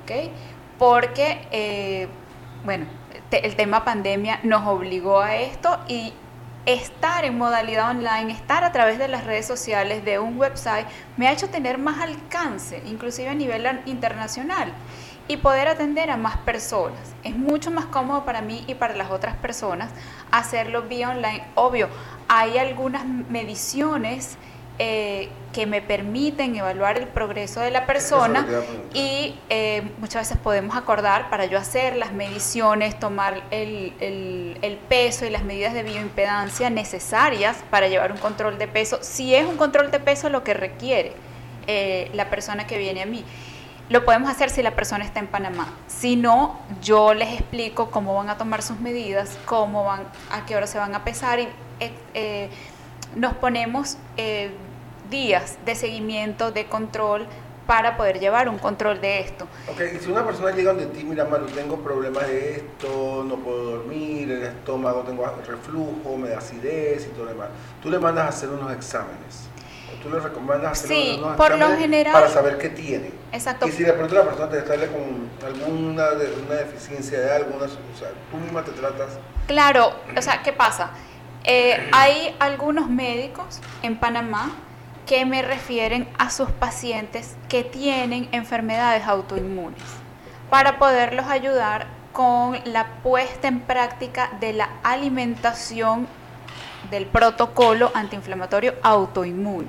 ¿ok? 0.03 0.29
Porque, 0.77 1.47
eh, 1.51 2.07
bueno, 2.65 2.85
te- 3.29 3.45
el 3.45 3.55
tema 3.55 3.85
pandemia 3.85 4.41
nos 4.43 4.67
obligó 4.67 5.21
a 5.21 5.37
esto 5.37 5.79
y 5.87 6.13
estar 6.67 7.23
en 7.23 7.37
modalidad 7.37 7.89
online, 7.91 8.33
estar 8.33 8.65
a 8.65 8.73
través 8.73 8.99
de 8.99 9.07
las 9.07 9.23
redes 9.23 9.47
sociales, 9.47 10.03
de 10.03 10.19
un 10.19 10.37
website, 10.37 10.85
me 11.15 11.27
ha 11.27 11.31
hecho 11.31 11.49
tener 11.49 11.77
más 11.77 12.01
alcance, 12.01 12.83
inclusive 12.85 13.29
a 13.29 13.33
nivel 13.33 13.65
internacional, 13.85 14.73
y 15.29 15.37
poder 15.37 15.69
atender 15.69 16.11
a 16.11 16.17
más 16.17 16.35
personas. 16.39 16.99
Es 17.23 17.37
mucho 17.37 17.71
más 17.71 17.85
cómodo 17.85 18.25
para 18.25 18.41
mí 18.41 18.65
y 18.67 18.75
para 18.75 18.95
las 18.95 19.11
otras 19.11 19.37
personas 19.37 19.91
hacerlo 20.29 20.83
vía 20.83 21.09
online. 21.09 21.45
Obvio, 21.55 21.87
hay 22.27 22.57
algunas 22.57 23.05
mediciones 23.05 24.37
eh, 24.79 25.29
que 25.53 25.65
me 25.65 25.81
permiten 25.81 26.55
evaluar 26.55 26.97
el 26.99 27.07
progreso 27.07 27.61
de 27.61 27.71
la 27.71 27.85
persona 27.87 28.45
y 28.93 29.35
eh, 29.49 29.81
muchas 29.99 30.29
veces 30.29 30.37
podemos 30.37 30.75
acordar 30.77 31.29
para 31.31 31.45
yo 31.45 31.57
hacer 31.57 31.95
las 31.95 32.13
mediciones, 32.13 32.99
tomar 32.99 33.41
el, 33.49 33.93
el- 33.99 34.57
el 34.61 34.75
peso 34.77 35.25
y 35.25 35.31
las 35.31 35.43
medidas 35.43 35.73
de 35.73 35.81
bioimpedancia 35.83 36.69
necesarias 36.69 37.57
para 37.71 37.87
llevar 37.87 38.11
un 38.11 38.19
control 38.19 38.57
de 38.59 38.67
peso, 38.67 38.99
si 39.01 39.33
es 39.33 39.47
un 39.47 39.57
control 39.57 39.89
de 39.89 39.99
peso 39.99 40.29
lo 40.29 40.43
que 40.43 40.53
requiere 40.53 41.13
eh, 41.65 42.11
la 42.13 42.29
persona 42.29 42.67
que 42.67 42.77
viene 42.77 43.01
a 43.01 43.05
mí. 43.07 43.23
Lo 43.89 44.03
podemos 44.05 44.29
hacer 44.29 44.49
si 44.49 44.61
la 44.61 44.71
persona 44.71 45.05
está 45.05 45.21
en 45.21 45.27
Panamá. 45.27 45.73
Si 45.87 46.17
no, 46.17 46.59
yo 46.83 47.13
les 47.13 47.33
explico 47.33 47.89
cómo 47.89 48.13
van 48.15 48.29
a 48.29 48.37
tomar 48.37 48.61
sus 48.61 48.79
medidas, 48.79 49.37
cómo 49.45 49.85
van, 49.85 50.01
a 50.29 50.45
qué 50.45 50.55
hora 50.57 50.67
se 50.67 50.77
van 50.77 50.93
a 50.93 51.03
pesar 51.05 51.39
y 51.39 51.47
eh, 52.13 52.49
nos 53.15 53.33
ponemos 53.35 53.97
días 55.09 55.57
de 55.65 55.75
seguimiento, 55.75 56.51
de 56.51 56.65
control 56.65 57.25
para 57.65 57.97
poder 57.97 58.19
llevar 58.19 58.47
un 58.47 58.57
control 58.59 59.01
de 59.01 59.19
esto. 59.19 59.45
Ok, 59.69 59.81
y 59.95 59.99
si 59.99 60.09
una 60.09 60.25
persona 60.25 60.51
llega 60.51 60.71
donde 60.71 60.85
ti, 60.87 61.03
mira, 61.03 61.25
Maru, 61.25 61.47
tengo 61.47 61.77
problemas 61.83 62.25
de 62.27 62.55
esto, 62.55 63.25
no 63.27 63.35
puedo 63.37 63.71
dormir, 63.77 64.31
el 64.31 64.43
estómago, 64.43 65.01
tengo 65.01 65.25
reflujo, 65.45 66.15
me 66.17 66.29
da 66.29 66.37
acidez 66.37 67.05
y 67.07 67.09
todo 67.09 67.25
lo 67.25 67.31
demás, 67.31 67.49
tú 67.83 67.89
le 67.89 67.99
mandas 67.99 68.25
a 68.25 68.29
hacer 68.29 68.49
unos 68.49 68.71
exámenes. 68.71 69.49
O 69.93 70.01
tú 70.01 70.09
le 70.09 70.19
recomiendas 70.21 70.71
hacer 70.83 70.89
Sí, 70.89 71.15
unos 71.19 71.35
por 71.35 71.49
lo 71.49 71.55
exámenes 71.57 71.79
general- 71.81 72.13
para 72.13 72.29
saber 72.29 72.57
qué 72.57 72.69
tiene. 72.69 73.11
Exacto. 73.33 73.67
Y 73.67 73.71
si 73.73 73.83
de 73.83 73.91
pronto 73.93 74.15
la 74.15 74.23
persona 74.23 74.49
te 74.49 74.65
sale 74.65 74.87
con 74.87 75.29
alguna 75.45 76.11
de- 76.11 76.33
una 76.45 76.55
deficiencia 76.55 77.19
de 77.19 77.31
algo, 77.31 77.55
o 77.57 77.59
sea, 77.97 78.09
tú 78.31 78.37
misma 78.37 78.63
te 78.63 78.71
tratas. 78.71 79.19
Claro, 79.45 79.91
o 80.15 80.21
sea, 80.21 80.41
¿qué 80.41 80.53
pasa? 80.53 80.91
Eh, 81.43 81.89
hay 81.91 82.33
algunos 82.39 82.89
médicos 82.89 83.59
en 83.81 83.97
Panamá 83.97 84.51
que 85.07 85.25
me 85.25 85.41
refieren 85.41 86.07
a 86.19 86.29
sus 86.29 86.51
pacientes 86.51 87.35
que 87.49 87.63
tienen 87.63 88.27
enfermedades 88.33 89.07
autoinmunes 89.07 89.81
para 90.49 90.77
poderlos 90.77 91.25
ayudar 91.27 91.87
con 92.11 92.57
la 92.65 92.87
puesta 93.03 93.47
en 93.47 93.61
práctica 93.61 94.31
de 94.39 94.53
la 94.53 94.69
alimentación 94.83 96.07
del 96.91 97.05
protocolo 97.05 97.91
antiinflamatorio 97.93 98.73
autoinmune. 98.83 99.67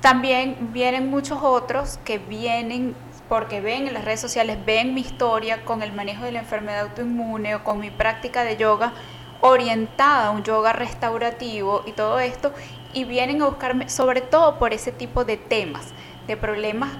También 0.00 0.72
vienen 0.72 1.10
muchos 1.10 1.38
otros 1.42 1.98
que 2.04 2.18
vienen 2.18 2.94
porque 3.28 3.60
ven 3.60 3.86
en 3.86 3.94
las 3.94 4.04
redes 4.04 4.20
sociales, 4.20 4.58
ven 4.66 4.94
mi 4.94 5.02
historia 5.02 5.64
con 5.64 5.82
el 5.82 5.92
manejo 5.92 6.24
de 6.24 6.32
la 6.32 6.40
enfermedad 6.40 6.88
autoinmune 6.88 7.54
o 7.54 7.62
con 7.62 7.78
mi 7.78 7.90
práctica 7.90 8.42
de 8.42 8.56
yoga 8.56 8.92
orientada 9.40 10.28
a 10.28 10.30
un 10.30 10.42
yoga 10.42 10.72
restaurativo 10.72 11.82
y 11.86 11.92
todo 11.92 12.20
esto, 12.20 12.52
y 12.92 13.04
vienen 13.04 13.42
a 13.42 13.46
buscarme 13.46 13.88
sobre 13.88 14.20
todo 14.20 14.58
por 14.58 14.72
ese 14.72 14.92
tipo 14.92 15.24
de 15.24 15.36
temas, 15.36 15.92
de 16.26 16.36
problemas 16.36 16.90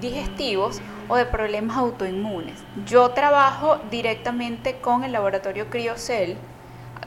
digestivos 0.00 0.80
o 1.08 1.16
de 1.16 1.26
problemas 1.26 1.76
autoinmunes. 1.76 2.62
Yo 2.86 3.10
trabajo 3.10 3.78
directamente 3.90 4.76
con 4.76 5.04
el 5.04 5.12
laboratorio 5.12 5.70
Criocel, 5.70 6.36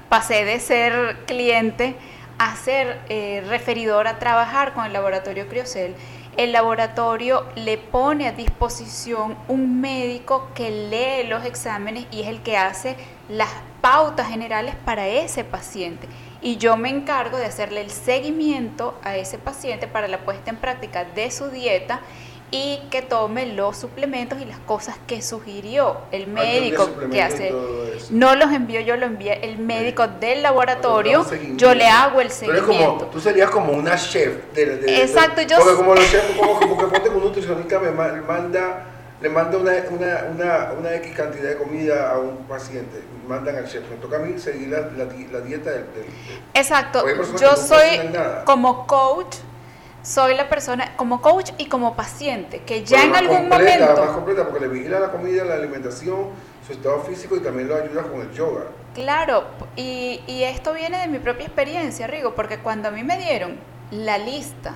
pasé 0.09 0.43
de 0.43 0.59
ser 0.59 1.17
cliente 1.25 1.95
a 2.37 2.55
ser 2.55 2.99
eh, 3.07 3.43
referidor 3.47 4.07
a 4.07 4.19
trabajar 4.19 4.73
con 4.73 4.85
el 4.85 4.93
laboratorio 4.93 5.47
Criocel. 5.47 5.95
El 6.37 6.53
laboratorio 6.53 7.45
le 7.55 7.77
pone 7.77 8.25
a 8.25 8.31
disposición 8.31 9.35
un 9.49 9.81
médico 9.81 10.49
que 10.55 10.71
lee 10.71 11.27
los 11.27 11.43
exámenes 11.43 12.05
y 12.09 12.21
es 12.21 12.27
el 12.27 12.41
que 12.41 12.55
hace 12.55 12.95
las 13.27 13.49
pautas 13.81 14.29
generales 14.29 14.75
para 14.85 15.07
ese 15.07 15.43
paciente. 15.43 16.07
Y 16.41 16.55
yo 16.55 16.77
me 16.77 16.89
encargo 16.89 17.37
de 17.37 17.45
hacerle 17.45 17.81
el 17.81 17.91
seguimiento 17.91 18.97
a 19.03 19.17
ese 19.17 19.37
paciente 19.37 19.87
para 19.87 20.07
la 20.07 20.19
puesta 20.19 20.49
en 20.49 20.57
práctica 20.57 21.03
de 21.03 21.29
su 21.31 21.49
dieta 21.49 21.99
y 22.51 22.81
que 22.91 23.01
tome 23.01 23.53
los 23.53 23.77
suplementos 23.77 24.39
y 24.41 24.45
las 24.45 24.59
cosas 24.59 24.97
que 25.07 25.21
sugirió 25.21 25.97
el 26.11 26.27
médico 26.27 26.89
que 27.09 27.21
hace. 27.21 27.53
No 28.09 28.35
los 28.35 28.51
envió 28.51 28.81
yo, 28.81 28.97
lo 28.97 29.05
envié 29.05 29.45
el 29.45 29.57
médico 29.57 30.07
del 30.07 30.43
laboratorio. 30.43 31.25
Yo 31.55 31.73
le 31.73 31.87
hago 31.87 32.19
el 32.19 32.29
seguimiento. 32.29 32.67
Pero 32.67 32.81
es 32.83 32.89
como, 32.89 33.05
tú 33.05 33.19
serías 33.21 33.49
como 33.49 33.71
una 33.73 33.95
chef. 33.95 34.53
De, 34.53 35.01
Exacto, 35.01 35.41
yo 35.41 35.57
Porque 35.57 35.75
como 35.75 35.95
los 35.95 36.11
chefs, 36.11 36.37
como, 36.37 36.59
como 36.59 36.77
que 36.77 36.85
ponte 36.87 37.09
un 37.09 37.23
nutricionista 37.23 37.79
me 37.79 37.91
manda 37.91 38.85
le 39.21 39.29
manda 39.29 39.57
una, 39.57 39.71
una, 39.89 40.25
una, 40.31 40.71
una, 40.77 40.95
X 40.95 41.15
cantidad 41.15 41.49
de 41.49 41.57
comida 41.57 42.11
a 42.11 42.17
un 42.17 42.37
paciente, 42.47 43.03
mandan 43.27 43.55
al 43.55 43.67
chef. 43.67 43.87
Me 43.89 43.97
toca 43.97 44.17
a 44.17 44.19
mí 44.19 44.39
seguir 44.39 44.69
la, 44.69 44.89
la, 44.97 45.41
dieta 45.41 45.69
del, 45.69 45.85
Exacto. 46.55 47.05
Yo 47.39 47.55
soy 47.55 47.99
como 48.45 48.87
coach, 48.87 49.37
soy 50.03 50.35
la 50.35 50.49
persona, 50.49 50.95
como 50.95 51.21
coach 51.21 51.51
y 51.57 51.67
como 51.67 51.95
paciente, 51.95 52.63
que 52.63 52.83
ya 52.83 53.03
en 53.03 53.15
algún 53.15 53.49
momento... 53.49 53.95
Más 53.95 54.11
completa, 54.11 54.45
porque 54.45 54.61
le 54.61 54.67
vigila 54.67 54.99
la 54.99 55.11
comida, 55.11 55.43
la 55.43 55.55
alimentación, 55.55 56.29
su 56.65 56.73
estado 56.73 57.01
físico 57.01 57.35
y 57.35 57.39
también 57.39 57.67
lo 57.67 57.75
ayuda 57.75 58.03
con 58.03 58.21
el 58.21 58.31
yoga. 58.31 58.65
Claro, 58.93 59.45
y, 59.75 60.21
y 60.27 60.43
esto 60.43 60.73
viene 60.73 60.99
de 60.99 61.07
mi 61.07 61.19
propia 61.19 61.45
experiencia, 61.45 62.07
Rigo, 62.07 62.35
porque 62.35 62.59
cuando 62.59 62.89
a 62.89 62.91
mí 62.91 63.03
me 63.03 63.17
dieron 63.17 63.57
la 63.91 64.17
lista 64.17 64.73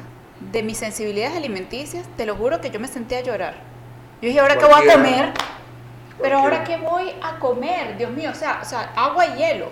de 0.51 0.63
mis 0.63 0.77
sensibilidades 0.77 1.36
alimenticias, 1.36 2.05
te 2.15 2.25
lo 2.25 2.36
juro 2.36 2.62
que 2.62 2.70
yo 2.70 2.79
me 2.79 2.88
senté 2.88 3.17
a 3.17 3.22
llorar 3.22 3.75
yo 4.22 4.29
dije, 4.29 4.39
¿ahora 4.39 4.58
qué 4.58 4.65
voy 4.65 4.89
a 4.89 4.94
comer? 4.94 5.34
Pero 6.22 6.39
ahora 6.39 6.63
qué 6.63 6.77
voy 6.77 7.13
a 7.22 7.38
comer, 7.38 7.98
Dios 7.98 8.12
mío, 8.12 8.32
o 8.32 8.36
sea, 8.36 8.60
o 8.62 8.65
sea, 8.65 8.94
agua 8.96 9.25
y 9.27 9.38
hielo. 9.38 9.67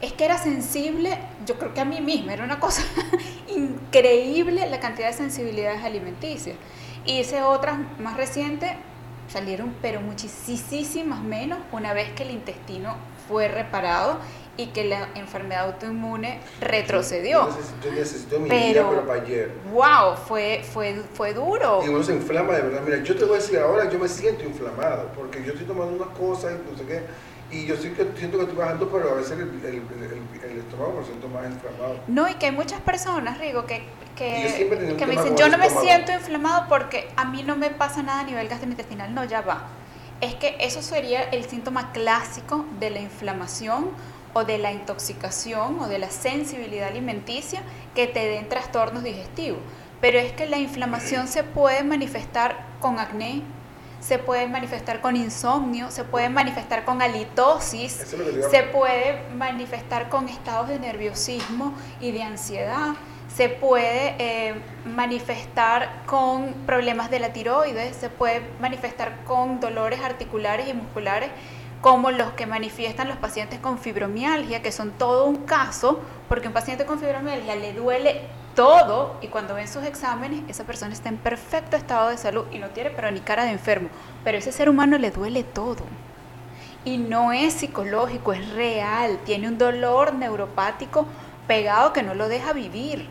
Es 0.00 0.12
que 0.12 0.24
era 0.24 0.38
sensible, 0.38 1.18
yo 1.44 1.58
creo 1.58 1.74
que 1.74 1.80
a 1.80 1.84
mí 1.84 2.00
misma, 2.00 2.32
era 2.32 2.44
una 2.44 2.60
cosa 2.60 2.82
increíble 3.48 4.68
la 4.68 4.78
cantidad 4.78 5.08
de 5.08 5.14
sensibilidades 5.14 5.82
alimenticias. 5.82 6.56
Y 7.04 7.20
hice 7.20 7.42
otras 7.42 7.78
más 7.98 8.16
recientes, 8.16 8.70
salieron 9.28 9.74
pero 9.82 10.00
muchísimas 10.00 11.20
menos 11.22 11.58
una 11.72 11.92
vez 11.92 12.10
que 12.12 12.22
el 12.22 12.30
intestino 12.30 12.96
fue 13.28 13.48
reparado 13.48 14.18
y 14.56 14.66
que 14.66 14.84
la 14.84 15.08
enfermedad 15.14 15.66
autoinmune 15.66 16.40
retrocedió. 16.60 17.48
Yo 17.82 17.92
necesito, 17.92 18.40
mi 18.40 18.48
pero, 18.48 18.90
pero 18.90 19.06
para 19.06 19.22
ayer. 19.22 19.52
Wow, 19.72 20.16
fue, 20.16 20.64
fue, 20.72 20.96
fue 21.14 21.32
duro. 21.32 21.80
Y 21.84 21.88
uno 21.88 22.02
se 22.02 22.12
inflama 22.12 22.54
de 22.54 22.62
verdad. 22.62 22.82
Mira, 22.84 23.02
yo 23.02 23.16
te 23.16 23.24
voy 23.24 23.36
a 23.36 23.40
decir 23.40 23.58
ahora, 23.60 23.88
yo 23.88 23.98
me 24.00 24.08
siento 24.08 24.42
inflamado, 24.42 25.10
porque 25.14 25.44
yo 25.44 25.52
estoy 25.52 25.66
tomando 25.66 25.94
unas 25.94 26.16
cosas 26.18 26.54
y 26.54 26.70
no 26.70 26.76
sé 26.76 26.84
qué, 26.84 27.02
y 27.50 27.66
yo 27.66 27.76
sí 27.76 27.90
que 27.90 28.06
siento 28.16 28.36
que 28.36 28.44
estoy 28.44 28.58
bajando, 28.58 28.88
pero 28.90 29.12
a 29.12 29.14
veces 29.14 29.32
el, 29.32 29.40
el, 29.64 29.82
el, 30.44 30.58
estómago 30.58 30.98
me 31.00 31.06
siento 31.06 31.28
más 31.28 31.46
inflamado. 31.46 32.00
No, 32.06 32.28
y 32.28 32.34
que 32.34 32.46
hay 32.46 32.52
muchas 32.52 32.80
personas, 32.80 33.38
Rigo, 33.38 33.64
que, 33.64 33.82
que, 34.16 34.96
que 34.98 35.06
me 35.06 35.12
dicen, 35.12 35.36
yo 35.36 35.48
no 35.48 35.56
me 35.56 35.70
siento 35.70 36.12
inflamado 36.12 36.66
porque 36.68 37.08
a 37.16 37.24
mí 37.24 37.42
no 37.42 37.56
me 37.56 37.70
pasa 37.70 38.02
nada 38.02 38.20
a 38.20 38.24
nivel 38.24 38.48
gastrointestinal. 38.48 39.14
No, 39.14 39.24
ya 39.24 39.40
va. 39.40 39.68
Es 40.20 40.34
que 40.34 40.56
eso 40.60 40.82
sería 40.82 41.22
el 41.22 41.44
síntoma 41.44 41.92
clásico 41.92 42.66
de 42.80 42.90
la 42.90 43.00
inflamación 43.00 43.90
o 44.34 44.44
de 44.44 44.58
la 44.58 44.72
intoxicación 44.72 45.78
o 45.80 45.88
de 45.88 45.98
la 45.98 46.10
sensibilidad 46.10 46.88
alimenticia 46.88 47.62
que 47.94 48.06
te 48.06 48.26
den 48.26 48.48
trastornos 48.48 49.04
digestivos. 49.04 49.60
Pero 50.00 50.18
es 50.18 50.32
que 50.32 50.46
la 50.46 50.58
inflamación 50.58 51.28
se 51.28 51.44
puede 51.44 51.82
manifestar 51.82 52.66
con 52.80 52.98
acné, 52.98 53.42
se 54.00 54.18
puede 54.18 54.46
manifestar 54.46 55.00
con 55.00 55.16
insomnio, 55.16 55.90
se 55.90 56.04
puede 56.04 56.28
manifestar 56.28 56.84
con 56.84 57.02
halitosis, 57.02 57.92
se 58.50 58.62
puede 58.64 59.22
manifestar 59.34 60.08
con 60.08 60.28
estados 60.28 60.68
de 60.68 60.78
nerviosismo 60.78 61.74
y 62.00 62.12
de 62.12 62.22
ansiedad, 62.22 62.94
se 63.34 63.48
puede 63.48 64.14
eh, 64.18 64.54
manifestar 64.84 66.02
con 66.06 66.54
problemas 66.66 67.10
de 67.10 67.20
la 67.20 67.32
tiroides, 67.32 67.96
se 67.96 68.08
puede 68.08 68.42
manifestar 68.60 69.24
con 69.24 69.60
dolores 69.60 70.00
articulares 70.00 70.68
y 70.68 70.74
musculares 70.74 71.30
como 71.80 72.10
los 72.10 72.32
que 72.32 72.46
manifiestan 72.46 73.08
los 73.08 73.18
pacientes 73.18 73.60
con 73.60 73.78
fibromialgia, 73.78 74.62
que 74.62 74.72
son 74.72 74.90
todo 74.92 75.26
un 75.26 75.44
caso, 75.44 76.00
porque 76.28 76.48
un 76.48 76.54
paciente 76.54 76.84
con 76.86 76.98
fibromialgia 76.98 77.54
le 77.54 77.72
duele 77.72 78.22
todo 78.58 79.14
y 79.20 79.28
cuando 79.28 79.54
ven 79.54 79.68
sus 79.68 79.84
exámenes 79.84 80.42
esa 80.48 80.64
persona 80.64 80.92
está 80.92 81.08
en 81.08 81.16
perfecto 81.16 81.76
estado 81.76 82.08
de 82.08 82.18
salud 82.18 82.44
y 82.50 82.58
no 82.58 82.70
tiene 82.70 82.90
pero 82.90 83.08
ni 83.08 83.20
cara 83.20 83.44
de 83.44 83.52
enfermo, 83.52 83.88
pero 84.24 84.36
ese 84.36 84.50
ser 84.50 84.68
humano 84.68 84.98
le 84.98 85.12
duele 85.12 85.44
todo. 85.44 85.84
Y 86.84 86.98
no 86.98 87.32
es 87.32 87.52
psicológico, 87.52 88.32
es 88.32 88.50
real, 88.54 89.20
tiene 89.24 89.46
un 89.46 89.58
dolor 89.58 90.12
neuropático 90.12 91.06
pegado 91.46 91.92
que 91.92 92.02
no 92.02 92.14
lo 92.14 92.28
deja 92.28 92.52
vivir. 92.52 93.08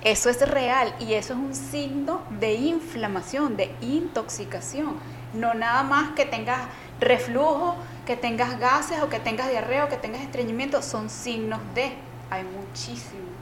Eso 0.00 0.30
es 0.30 0.40
real 0.48 0.94
y 0.98 1.12
eso 1.12 1.34
es 1.34 1.40
un 1.40 1.54
signo 1.54 2.22
de 2.40 2.54
inflamación, 2.54 3.58
de 3.58 3.74
intoxicación. 3.82 4.94
No 5.34 5.52
nada 5.52 5.82
más 5.82 6.12
que 6.12 6.24
tengas 6.24 6.68
reflujo, 7.00 7.76
que 8.06 8.16
tengas 8.16 8.58
gases 8.58 9.02
o 9.02 9.10
que 9.10 9.20
tengas 9.20 9.50
diarrea 9.50 9.84
o 9.84 9.88
que 9.90 9.98
tengas 9.98 10.22
estreñimiento 10.22 10.80
son 10.80 11.10
signos 11.10 11.60
de. 11.74 11.92
Hay 12.30 12.44
muchísimas 12.44 13.35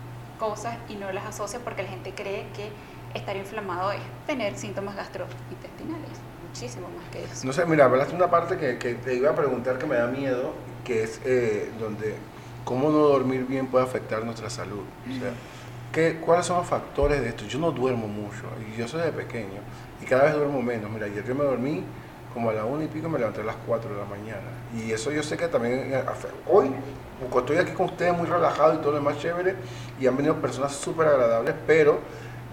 cosas 0.44 0.76
y 0.88 0.96
no 0.96 1.10
las 1.12 1.26
asocia 1.26 1.60
porque 1.62 1.82
la 1.82 1.88
gente 1.88 2.12
cree 2.14 2.46
que 2.54 2.68
estar 3.14 3.36
inflamado 3.36 3.92
es 3.92 4.00
tener 4.26 4.56
síntomas 4.56 4.96
gastrointestinales. 4.96 6.20
Muchísimo 6.48 6.88
más 6.96 7.08
que 7.10 7.24
eso. 7.24 7.46
No 7.46 7.52
sé, 7.52 7.64
mira, 7.66 7.86
hablaste 7.86 8.14
una 8.14 8.30
parte 8.30 8.56
que, 8.56 8.78
que, 8.78 8.94
te 8.94 9.14
iba 9.14 9.30
a 9.30 9.34
preguntar 9.34 9.78
que 9.78 9.86
me 9.86 9.96
da 9.96 10.06
miedo, 10.06 10.52
que 10.84 11.02
es 11.02 11.20
eh, 11.24 11.70
donde 11.80 12.14
cómo 12.64 12.90
no 12.90 12.98
dormir 12.98 13.46
bien 13.46 13.66
puede 13.66 13.84
afectar 13.84 14.24
nuestra 14.24 14.50
salud. 14.50 14.84
O 15.08 15.20
sea, 15.20 15.32
¿qué, 15.92 16.20
¿cuáles 16.20 16.46
son 16.46 16.58
los 16.58 16.66
factores 16.66 17.20
de 17.20 17.28
esto? 17.28 17.44
Yo 17.46 17.58
no 17.58 17.72
duermo 17.72 18.06
mucho 18.06 18.44
y 18.70 18.78
yo 18.78 18.86
soy 18.86 19.02
de 19.02 19.12
pequeño 19.12 19.60
y 20.00 20.04
cada 20.04 20.24
vez 20.24 20.34
duermo 20.34 20.62
menos. 20.62 20.90
Mira, 20.90 21.06
ayer 21.06 21.24
yo 21.24 21.34
me 21.34 21.44
dormí 21.44 21.82
como 22.32 22.50
a 22.50 22.52
la 22.52 22.64
una 22.64 22.84
y 22.84 22.88
pico 22.88 23.08
me 23.08 23.18
levanté 23.18 23.40
a 23.40 23.44
las 23.44 23.56
4 23.66 23.90
de 23.90 23.96
la 23.96 24.06
mañana. 24.06 24.50
Y 24.76 24.92
eso 24.92 25.10
yo 25.10 25.22
sé 25.22 25.36
que 25.36 25.48
también, 25.48 25.92
eh, 25.92 26.04
hoy, 26.46 26.70
porque 27.20 27.52
estoy 27.52 27.56
aquí 27.58 27.72
con 27.72 27.86
ustedes 27.86 28.16
muy 28.16 28.26
relajado 28.26 28.74
y 28.74 28.78
todo 28.78 28.92
lo 28.92 28.98
demás 28.98 29.18
chévere, 29.18 29.54
y 30.00 30.06
han 30.06 30.16
venido 30.16 30.34
personas 30.36 30.72
súper 30.72 31.08
agradables, 31.08 31.54
pero 31.66 32.00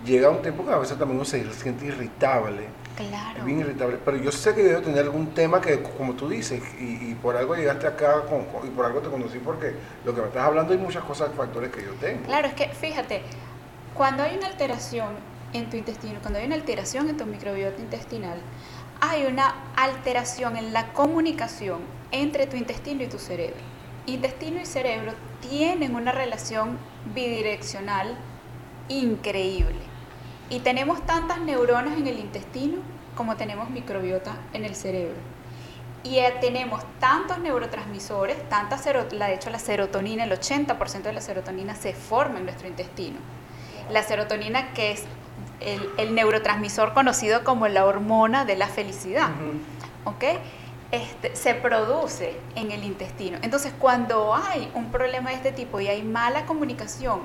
llega 0.05 0.29
un 0.29 0.41
tiempo 0.41 0.65
que 0.65 0.71
a 0.71 0.77
veces 0.77 0.97
también 0.97 1.17
uno 1.17 1.25
se 1.25 1.43
siente 1.53 1.85
irritable. 1.85 2.67
Claro. 2.95 3.43
Bien 3.45 3.59
irritable. 3.59 3.97
Pero 4.03 4.17
yo 4.17 4.31
sé 4.31 4.53
que 4.53 4.63
debo 4.63 4.81
tener 4.81 4.99
algún 4.99 5.33
tema 5.33 5.61
que, 5.61 5.81
como 5.81 6.13
tú 6.13 6.29
dices, 6.29 6.61
y, 6.79 7.15
por 7.15 7.35
algo 7.35 7.55
llegaste 7.55 7.87
acá 7.87 8.23
con, 8.23 8.45
y 8.67 8.69
por 8.69 8.85
algo 8.85 8.99
te 8.99 9.09
conocí, 9.09 9.39
porque 9.39 9.73
lo 10.05 10.13
que 10.13 10.21
me 10.21 10.27
estás 10.27 10.43
hablando 10.43 10.73
hay 10.73 10.79
muchas 10.79 11.03
cosas, 11.03 11.29
factores 11.35 11.71
que 11.71 11.83
yo 11.83 11.93
tengo. 11.93 12.23
Claro, 12.23 12.47
es 12.47 12.53
que 12.53 12.69
fíjate, 12.69 13.21
cuando 13.93 14.23
hay 14.23 14.37
una 14.37 14.47
alteración 14.47 15.09
en 15.53 15.69
tu 15.69 15.77
intestino, 15.77 16.19
cuando 16.21 16.39
hay 16.39 16.45
una 16.45 16.55
alteración 16.55 17.09
en 17.09 17.17
tu 17.17 17.25
microbiota 17.25 17.81
intestinal, 17.81 18.39
hay 18.99 19.25
una 19.25 19.55
alteración 19.75 20.57
en 20.57 20.73
la 20.73 20.93
comunicación 20.93 21.79
entre 22.11 22.45
tu 22.47 22.55
intestino 22.55 23.03
y 23.03 23.07
tu 23.07 23.17
cerebro. 23.17 23.70
Intestino 24.05 24.59
y 24.59 24.65
cerebro 24.65 25.13
tienen 25.41 25.95
una 25.95 26.11
relación 26.11 26.77
bidireccional 27.13 28.15
increíble. 28.89 29.79
Y 30.49 30.59
tenemos 30.59 31.05
tantas 31.05 31.39
neuronas 31.39 31.97
en 31.97 32.07
el 32.07 32.19
intestino 32.19 32.77
como 33.15 33.35
tenemos 33.35 33.69
microbiota 33.69 34.35
en 34.53 34.65
el 34.65 34.75
cerebro. 34.75 35.17
Y 36.03 36.17
eh, 36.17 36.33
tenemos 36.41 36.83
tantos 36.99 37.37
neurotransmisores, 37.39 38.49
tanta 38.49 38.79
la, 39.11 39.27
de 39.27 39.35
hecho 39.35 39.49
la 39.49 39.59
serotonina, 39.59 40.23
el 40.23 40.31
80% 40.31 41.03
de 41.03 41.13
la 41.13 41.21
serotonina 41.21 41.75
se 41.75 41.93
forma 41.93 42.39
en 42.39 42.45
nuestro 42.45 42.67
intestino. 42.67 43.17
La 43.91 44.01
serotonina 44.01 44.73
que 44.73 44.91
es 44.93 45.03
el, 45.59 46.15
neurotransmisor 46.15 46.93
conocido 46.93 47.43
como 47.43 47.67
la 47.67 47.85
hormona 47.85 48.45
de 48.45 48.55
la 48.55 48.67
felicidad. 48.67 49.29
Este, 50.91 51.35
se 51.35 51.53
produce 51.55 52.37
en 52.55 52.71
el 52.71 52.83
intestino. 52.83 53.37
Entonces, 53.41 53.73
cuando 53.79 54.35
hay 54.35 54.69
un 54.75 54.91
problema 54.91 55.29
de 55.29 55.37
este 55.37 55.51
tipo 55.51 55.79
y 55.79 55.87
hay 55.87 56.03
mala 56.03 56.45
comunicación 56.45 57.21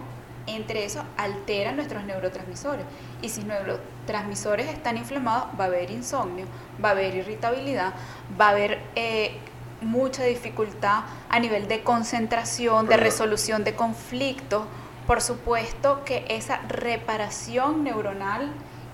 entre 0.46 0.84
eso, 0.84 1.02
altera 1.16 1.72
nuestros 1.72 2.04
neurotransmisores. 2.04 2.84
Y 3.22 3.28
si 3.28 3.42
los 3.42 3.48
neurotransmisores 3.48 4.68
están 4.68 4.96
inflamados, 4.96 5.48
va 5.58 5.64
a 5.64 5.66
haber 5.66 5.90
insomnio, 5.90 6.46
va 6.82 6.90
a 6.90 6.92
haber 6.92 7.16
irritabilidad, 7.16 7.94
va 8.40 8.46
a 8.46 8.50
haber 8.50 8.78
eh, 8.94 9.38
mucha 9.80 10.22
dificultad 10.22 11.00
a 11.28 11.40
nivel 11.40 11.66
de 11.66 11.82
concentración, 11.82 12.86
de 12.86 12.96
resolución 12.96 13.64
de 13.64 13.74
conflictos 13.74 14.64
por 15.06 15.22
supuesto 15.22 16.04
que 16.04 16.24
esa 16.28 16.58
reparación 16.68 17.84
neuronal 17.84 18.50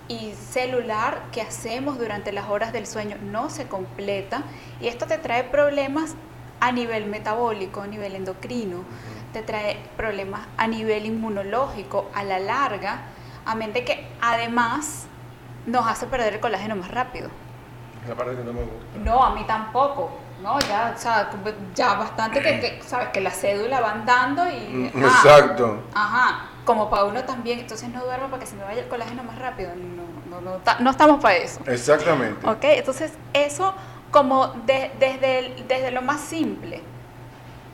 y 0.08 0.32
celular 0.34 1.22
que 1.32 1.42
hacemos 1.42 1.98
durante 1.98 2.32
las 2.32 2.48
horas 2.48 2.72
del 2.72 2.86
sueño 2.86 3.16
no 3.22 3.50
se 3.50 3.66
completa 3.66 4.42
y 4.80 4.88
esto 4.88 5.06
te 5.06 5.18
trae 5.18 5.44
problemas 5.44 6.14
a 6.60 6.70
nivel 6.72 7.06
metabólico, 7.06 7.80
a 7.80 7.86
nivel 7.86 8.14
endocrino, 8.14 8.84
te 9.32 9.42
trae 9.42 9.78
problemas 9.96 10.42
a 10.56 10.66
nivel 10.66 11.06
inmunológico 11.06 12.10
a 12.14 12.22
la 12.22 12.38
larga, 12.38 13.02
a 13.44 13.54
mente 13.54 13.84
que 13.84 14.06
además 14.20 15.06
nos 15.66 15.86
hace 15.86 16.06
perder 16.06 16.34
el 16.34 16.40
colágeno 16.40 16.76
más 16.76 16.90
rápido. 16.90 17.30
Esa 18.04 18.14
parte 18.14 18.36
que 18.36 18.44
no 18.44 18.52
me 18.52 18.62
gusta. 18.62 18.98
No, 19.02 19.24
a 19.24 19.34
mí 19.34 19.44
tampoco. 19.46 20.10
No, 20.42 20.58
ya, 20.60 20.92
o 20.96 20.98
sea, 20.98 21.30
ya 21.74 21.94
bastante 21.94 22.40
que, 22.42 22.80
sabes 22.84 23.08
que 23.08 23.20
la 23.20 23.30
cédula 23.30 23.80
van 23.80 24.04
dando 24.04 24.44
y... 24.48 24.90
Mm, 24.92 25.04
exacto. 25.04 25.82
Ajá, 25.94 26.46
como 26.64 26.88
para 26.90 27.04
uno 27.04 27.24
también, 27.24 27.58
entonces 27.58 27.88
no 27.88 28.04
duermo 28.04 28.28
para 28.28 28.40
que 28.40 28.46
se 28.46 28.54
me 28.56 28.62
vaya 28.64 28.82
el 28.82 28.88
colágeno 28.88 29.22
más 29.24 29.38
rápido. 29.38 29.70
No, 29.74 30.40
no, 30.40 30.40
no, 30.40 30.60
no 30.80 30.90
estamos 30.90 31.20
para 31.20 31.36
eso. 31.36 31.60
Exactamente. 31.66 32.48
¿Ok? 32.48 32.60
Entonces, 32.62 33.12
eso 33.32 33.74
como 34.10 34.48
de- 34.66 34.90
desde, 35.00 35.38
el- 35.40 35.66
desde 35.68 35.90
lo 35.90 36.02
más 36.02 36.20
simple. 36.20 36.80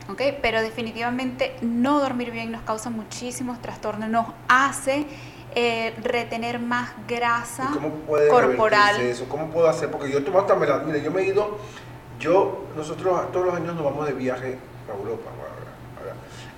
¿Ok? 0.09 0.21
Pero 0.41 0.61
definitivamente 0.61 1.55
no 1.61 1.99
dormir 1.99 2.31
bien 2.31 2.51
nos 2.51 2.61
causa 2.63 2.89
muchísimos 2.89 3.61
trastornos, 3.61 4.09
nos 4.09 4.25
hace 4.47 5.05
eh, 5.55 5.95
retener 6.03 6.59
más 6.59 6.91
grasa 7.07 7.69
¿Y 7.71 7.73
¿Cómo 7.73 7.89
puede 7.89 8.27
corporal. 8.29 9.01
eso? 9.01 9.25
¿Cómo 9.27 9.47
puedo 9.49 9.67
hacer? 9.67 9.89
Porque 9.91 10.11
yo 10.11 10.23
tomo 10.23 10.39
hasta. 10.39 10.55
Mira, 10.55 10.83
yo 10.97 11.11
me 11.11 11.21
he 11.21 11.25
ido, 11.27 11.57
yo, 12.19 12.65
nosotros 12.75 13.31
todos 13.31 13.45
los 13.47 13.55
años 13.55 13.75
nos 13.75 13.83
vamos 13.83 14.05
de 14.07 14.13
viaje 14.13 14.57
a 14.91 14.95
Europa. 14.95 15.29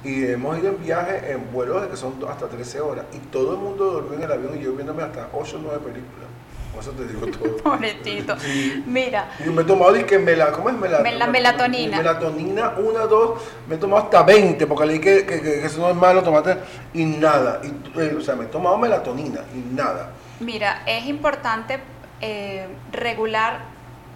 Y 0.04 0.26
hemos 0.26 0.58
ido 0.58 0.70
en 0.70 0.84
viaje 0.84 1.32
en 1.32 1.52
vuelos 1.52 1.82
de 1.84 1.90
que 1.90 1.98
son 1.98 2.16
hasta 2.28 2.48
13 2.48 2.82
horas. 2.82 3.06
Y 3.14 3.18
todo 3.28 3.54
el 3.54 3.60
mundo 3.60 3.86
durmió 3.92 4.14
en 4.18 4.24
el 4.24 4.32
avión 4.32 4.58
y 4.60 4.64
yo 4.64 4.74
viéndome 4.74 5.04
hasta 5.04 5.28
8 5.34 5.58
o 5.58 5.60
9 5.62 5.80
películas. 5.80 6.28
Con 6.72 6.80
eso 6.80 6.92
te 6.92 7.06
digo 7.06 7.28
todo. 7.28 7.58
Pobrecito. 7.64 8.40
Sí. 8.40 8.84
Mira, 8.88 9.30
Y 9.46 9.50
me 9.50 9.62
he 9.62 9.66
tomado, 9.66 9.92
dizque, 9.94 10.18
mela, 10.18 10.52
¿cómo 10.52 10.70
es 10.70 10.76
mela- 10.76 11.02
Me- 11.02 11.16
la 11.16 11.28
melatonina. 11.28 11.98
Melatonina, 11.98 12.70
una, 12.78 13.02
dos, 13.06 13.42
me 13.68 13.76
he 13.76 13.78
tomado 13.78 14.04
hasta 14.06 14.24
20, 14.24 14.66
porque 14.66 14.86
leí 14.88 15.00
que, 15.00 15.26
que, 15.26 15.42
que- 15.42 15.60
que 15.60 15.66
eso 15.66 15.82
no 15.82 15.90
es 15.90 15.96
malo 15.96 16.24
tomarte, 16.24 16.58
y 16.94 17.04
nada. 17.06 17.62
Y, 17.64 18.00
eh, 18.00 18.16
o 18.18 18.22
sea, 18.22 18.36
me 18.36 18.46
he 18.46 18.48
tomado 18.48 18.78
melatonina 18.78 19.42
y 19.54 19.58
nada. 19.76 20.12
mira, 20.40 20.82
es 20.88 21.06
importante 21.08 21.80
eh, 22.22 22.68
regular 22.92 23.60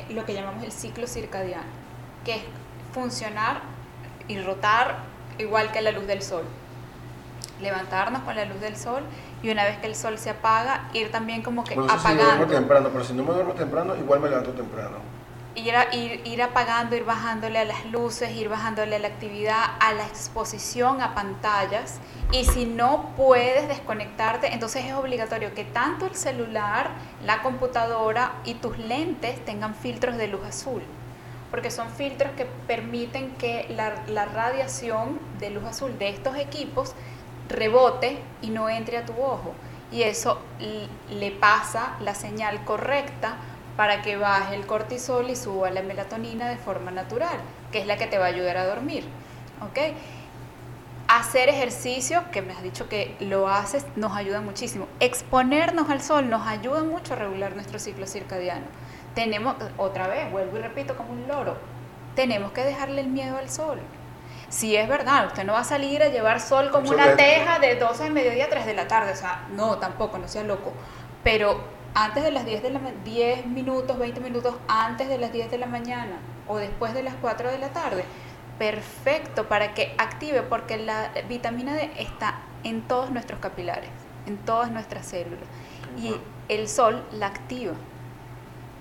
lo 0.09 0.25
que 0.25 0.33
llamamos 0.33 0.63
el 0.63 0.71
ciclo 0.71 1.05
circadiano, 1.07 1.63
que 2.23 2.35
es 2.35 2.41
funcionar 2.93 3.61
y 4.29 4.39
rotar 4.39 5.13
igual 5.39 5.71
que 5.71 5.81
la 5.81 5.91
luz 5.91 6.07
del 6.07 6.21
sol. 6.21 6.43
Levantarnos 7.61 8.21
con 8.23 8.35
la 8.35 8.45
luz 8.45 8.59
del 8.59 8.75
sol 8.75 9.03
y 9.41 9.49
una 9.49 9.63
vez 9.63 9.77
que 9.77 9.87
el 9.87 9.95
sol 9.95 10.17
se 10.17 10.29
apaga, 10.29 10.89
ir 10.93 11.11
también 11.11 11.41
como 11.41 11.63
que 11.63 11.75
Bueno, 11.75 11.93
eso 11.93 11.99
sí, 11.99 12.13
duermo 12.13 12.23
apagando. 12.31 12.53
temprano, 12.55 12.89
pero 12.91 13.03
si 13.05 13.13
no 13.13 13.23
me 13.23 13.33
duermo 13.33 13.53
temprano, 13.53 13.95
igual 13.95 14.19
me 14.19 14.29
levanto 14.29 14.51
temprano. 14.51 14.97
ir, 15.57 15.73
a- 15.73 15.95
ir, 15.95 16.21
ir 16.27 16.43
apagando, 16.43 16.97
ir 16.97 17.05
bajándole 17.05 17.57
a 17.59 17.63
las 17.63 17.85
luces, 17.85 18.29
ir 18.35 18.49
bajándole 18.49 18.97
a 18.97 18.99
la 18.99 19.07
actividad, 19.07 19.63
a 19.79 19.93
la 19.93 20.05
exposición 20.05 21.01
a 21.01 21.15
pantallas. 21.15 21.99
Y 22.33 22.43
si 22.43 22.65
no 22.65 23.11
puedes 23.15 23.69
desconectarte, 23.69 24.51
entonces 24.53 24.83
es 24.83 24.91
obligatorio 24.93 25.53
que 25.53 25.63
tanto 25.63 26.07
el 26.07 26.15
celular, 26.15 26.89
la 27.25 27.41
computadora 27.41 28.33
y 28.43 28.55
tus 28.55 28.77
lentes 28.77 29.45
tengan 29.45 29.73
filtros 29.75 30.17
de 30.17 30.27
luz 30.27 30.45
azul. 30.45 30.83
Porque 31.55 31.71
son 31.71 31.89
filtros 31.89 32.33
que 32.33 32.45
permiten 32.67 33.31
que 33.37 33.65
la, 33.69 34.25
radiación 34.25 35.21
de 35.39 35.51
luz 35.51 35.63
azul 35.63 35.97
de 35.97 36.09
estos 36.09 36.35
equipos 36.35 36.93
rebote 37.47 38.17
y 38.41 38.49
no 38.49 38.67
entre 38.67 38.97
a 38.97 39.05
tu 39.05 39.13
ojo. 39.13 39.53
Y 39.89 40.01
eso 40.03 40.41
le 41.09 41.31
pasa 41.31 41.95
la 42.01 42.13
señal 42.13 42.65
correcta 42.65 43.37
para 43.77 44.01
que 44.01 44.17
baje 44.17 44.53
el 44.53 44.65
cortisol 44.65 45.29
y 45.29 45.37
suba 45.37 45.69
la 45.69 45.81
melatonina 45.81 46.49
de 46.49 46.57
forma 46.57 46.91
natural, 46.91 47.37
que 47.71 47.79
es 47.79 47.87
la 47.87 47.95
que 47.95 48.07
te 48.07 48.17
va 48.17 48.25
a 48.25 48.27
ayudar 48.27 48.57
a 48.57 48.65
dormir. 48.65 49.05
¿Ok? 49.61 49.95
Hacer 51.07 51.47
ejercicio, 51.47 52.25
que 52.33 52.41
me 52.41 52.51
has 52.51 52.63
dicho 52.63 52.89
que 52.89 53.15
lo 53.21 53.47
haces, 53.47 53.85
nos 53.95 54.11
ayuda 54.11 54.41
muchísimo. 54.41 54.89
Exponernos 54.99 55.89
al 55.89 56.01
sol 56.01 56.29
nos 56.29 56.45
ayuda 56.47 56.83
mucho 56.83 57.13
a 57.13 57.15
regular 57.15 57.55
nuestro 57.55 57.79
ciclo 57.79 58.07
circadiano. 58.07 58.65
Tenemos, 59.15 59.55
otra 59.77 60.07
vez, 60.07 60.29
vuelvo 60.31 60.57
y 60.57 60.61
repito 60.61 60.95
como 60.95 61.11
un 61.13 61.27
loro, 61.27 61.57
tenemos 62.15 62.51
que 62.51 62.63
dejarle 62.63 63.01
el 63.01 63.07
miedo 63.07 63.37
al 63.37 63.49
sol. 63.49 63.79
Si 64.49 64.75
es 64.75 64.87
verdad, 64.87 65.25
usted 65.27 65.43
no 65.43 65.53
va 65.53 65.59
a 65.61 65.63
salir 65.63 66.03
a 66.03 66.09
llevar 66.09 66.39
sol 66.39 66.69
como 66.71 66.89
una 66.95 67.05
teja 67.17 67.59
de 67.59 67.75
12 67.75 68.03
de 68.03 68.09
mediodía 68.11 68.45
a 68.45 68.49
3 68.49 68.65
de 68.65 68.73
la 68.73 68.87
tarde, 68.87 69.13
o 69.13 69.15
sea, 69.15 69.45
no, 69.53 69.77
tampoco, 69.79 70.17
no 70.17 70.27
sea 70.27 70.43
loco. 70.43 70.71
Pero 71.23 71.63
antes 71.93 72.23
de 72.23 72.31
las 72.31 72.45
10 72.45 72.61
de 72.61 72.69
la 72.69 72.79
ma- 72.79 72.91
10 73.03 73.47
minutos, 73.47 73.97
20 73.97 74.19
minutos 74.19 74.53
antes 74.67 75.09
de 75.09 75.17
las 75.17 75.31
10 75.33 75.49
de 75.49 75.57
la 75.57 75.65
mañana 75.65 76.17
o 76.47 76.57
después 76.57 76.93
de 76.93 77.01
las 77.03 77.15
4 77.21 77.49
de 77.49 77.57
la 77.57 77.69
tarde, 77.69 78.05
perfecto 78.59 79.47
para 79.47 79.73
que 79.73 79.93
active 79.97 80.41
porque 80.43 80.77
la 80.77 81.11
vitamina 81.27 81.73
D 81.73 81.91
está 81.97 82.39
en 82.63 82.81
todos 82.81 83.11
nuestros 83.11 83.39
capilares, 83.39 83.89
en 84.27 84.37
todas 84.37 84.71
nuestras 84.71 85.05
células 85.05 85.43
y 85.97 86.15
el 86.49 86.67
sol 86.67 87.03
la 87.11 87.27
activa. 87.27 87.73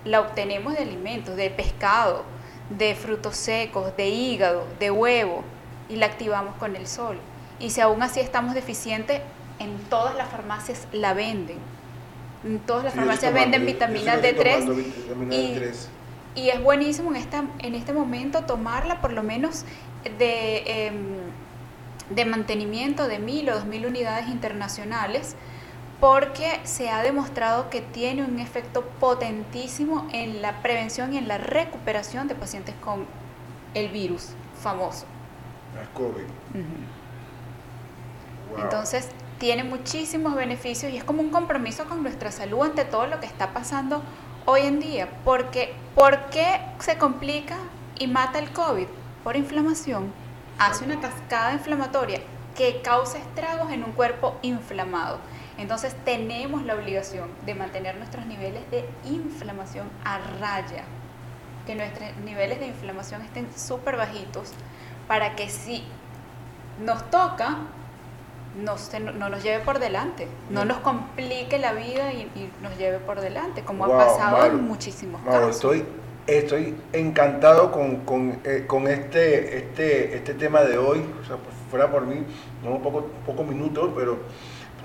La 0.05 0.21
obtenemos 0.21 0.75
de 0.75 0.83
alimentos, 0.83 1.37
de 1.37 1.51
pescado, 1.51 2.25
de 2.71 2.95
frutos 2.95 3.37
secos, 3.37 3.97
de 3.97 4.09
hígado, 4.09 4.67
de 4.79 4.90
huevo 4.90 5.43
y 5.88 5.97
la 5.97 6.07
activamos 6.07 6.55
con 6.57 6.77
el 6.77 6.87
sol. 6.87 7.19
Y 7.59 7.71
si 7.71 7.81
aún 7.81 8.03
así 8.03 8.21
estamos 8.21 8.55
deficientes, 8.55 9.21
en 9.59 9.77
todas 9.88 10.14
las 10.17 10.29
farmacias 10.29 10.87
la 10.93 11.14
venden. 11.14 11.59
En 12.45 12.59
todas 12.59 12.85
las 12.85 12.93
Sí, 12.93 12.99
farmacias 12.99 13.33
tomando, 13.33 13.40
venden 13.57 13.61
yo- 13.62 13.67
yo 13.67 13.73
vitamina 13.73 14.01
sí 14.17 14.21
lo 14.21 14.27
estoy 14.29 14.45
D3 14.45 14.53
tomando, 14.61 14.75
vitamina 14.75 15.35
y, 15.35 15.55
D3. 15.55 15.88
y 16.35 16.49
es 16.51 16.62
buenísimo 16.62 17.11
en, 17.11 17.17
esta, 17.17 17.45
en 17.61 17.75
este 17.75 17.93
momento 17.93 18.43
tomarla 18.45 19.01
por 19.01 19.12
lo 19.12 19.23
menos 19.23 19.64
de, 20.19 20.87
em, 20.88 20.97
de 22.11 22.25
mantenimiento 22.27 23.09
de 23.09 23.19
mil 23.19 23.49
o 23.49 23.55
dos 23.55 23.64
mil 23.64 23.87
unidades 23.87 24.29
internacionales 24.29 25.37
porque 26.05 26.61
se 26.64 26.90
ha 26.90 27.03
demostrado 27.03 27.71
que 27.71 27.81
tiene 27.81 28.23
un 28.23 28.38
efecto 28.38 28.83
potentísimo 29.01 30.07
en 30.12 30.43
la 30.43 30.61
prevención 30.61 31.14
y 31.14 31.17
en 31.17 31.29
la 31.29 31.38
recuperación 31.38 32.29
de 32.29 32.35
pacientes 32.35 32.75
con 32.85 33.07
el 33.73 33.88
virus 33.88 34.29
famoso. 34.62 35.07
COVID. 35.95 36.25
Wow. 38.51 38.64
Entonces, 38.64 39.09
tiene 39.38 39.64
muchísimos 39.64 40.35
beneficios 40.35 40.93
y 40.93 40.99
es 40.99 41.05
como 41.05 41.23
un 41.23 41.31
compromiso 41.31 41.87
con 41.87 42.03
nuestra 42.03 42.31
salud 42.31 42.61
ante 42.61 42.85
todo 42.85 43.07
lo 43.07 43.19
que 43.19 43.27
está 43.27 43.55
pasando 43.55 44.03
hoy 44.45 44.61
en 44.61 44.81
día. 44.81 45.09
Porque, 45.25 45.73
¿Por 45.95 46.27
qué 46.27 46.61
se 46.81 46.99
complica 46.99 47.57
y 47.99 48.09
mata 48.09 48.40
el 48.40 48.51
COVID? 48.51 48.88
Por 49.25 49.37
inflamación. 49.37 50.12
Hace 50.59 50.85
una 50.85 51.01
cascada 51.01 51.55
inflamatoria 51.55 52.21
que 52.55 52.83
causa 52.83 53.17
estragos 53.17 53.73
en 53.73 53.85
un 53.85 53.93
cuerpo 53.93 54.37
inflamado. 54.43 55.19
Entonces 55.59 55.95
tenemos 56.05 56.64
la 56.64 56.75
obligación 56.75 57.29
de 57.47 57.55
mantener 57.55 57.97
nuestros 57.97 58.27
niveles 58.27 58.69
de 58.71 58.85
inflamación 59.05 59.87
a 60.05 60.19
raya, 60.40 60.83
que 61.67 61.75
nuestros 61.75 62.09
niveles 62.25 62.59
de 62.61 62.67
inflamación 62.67 63.23
estén 63.23 63.47
súper 63.57 63.97
bajitos 63.97 64.53
para 65.07 65.37
que 65.37 65.49
si 65.49 65.85
nos 66.85 67.09
toca, 67.11 67.59
no, 68.62 68.79
se- 68.79 69.01
no 69.01 69.29
nos 69.29 69.43
lleve 69.43 69.64
por 69.64 69.79
delante, 69.79 70.27
no 70.51 70.64
Mm. 70.64 70.69
nos 70.69 70.77
complique 70.79 71.59
la 71.59 71.73
vida 71.73 72.12
y, 72.12 72.23
y 72.35 72.51
nos 72.62 72.77
lleve 72.77 72.99
por 72.99 73.21
delante, 73.21 73.62
como 73.62 73.87
Wow, 73.87 73.95
ha 74.01 74.07
pasado 74.07 74.38
Maru. 74.38 74.59
en 74.59 74.64
muchísimos 74.67 75.21
casos. 75.23 75.51
estoy, 75.57 75.85
estoy 76.27 76.75
encantado 76.93 77.71
con, 77.71 77.99
con, 78.05 78.40
eh, 78.45 78.64
con 78.67 78.88
este, 78.88 79.59
este, 79.59 80.17
este 80.17 80.35
tema 80.35 80.62
de 80.62 80.79
hoy. 80.79 81.05
O 81.23 81.25
sea, 81.27 81.37
fuera 81.71 81.90
por 81.90 82.07
mí, 82.07 82.25
no 82.64 82.79
poco, 82.79 83.07
pocos 83.27 83.47
minutos, 83.47 83.90
pero 83.97 84.19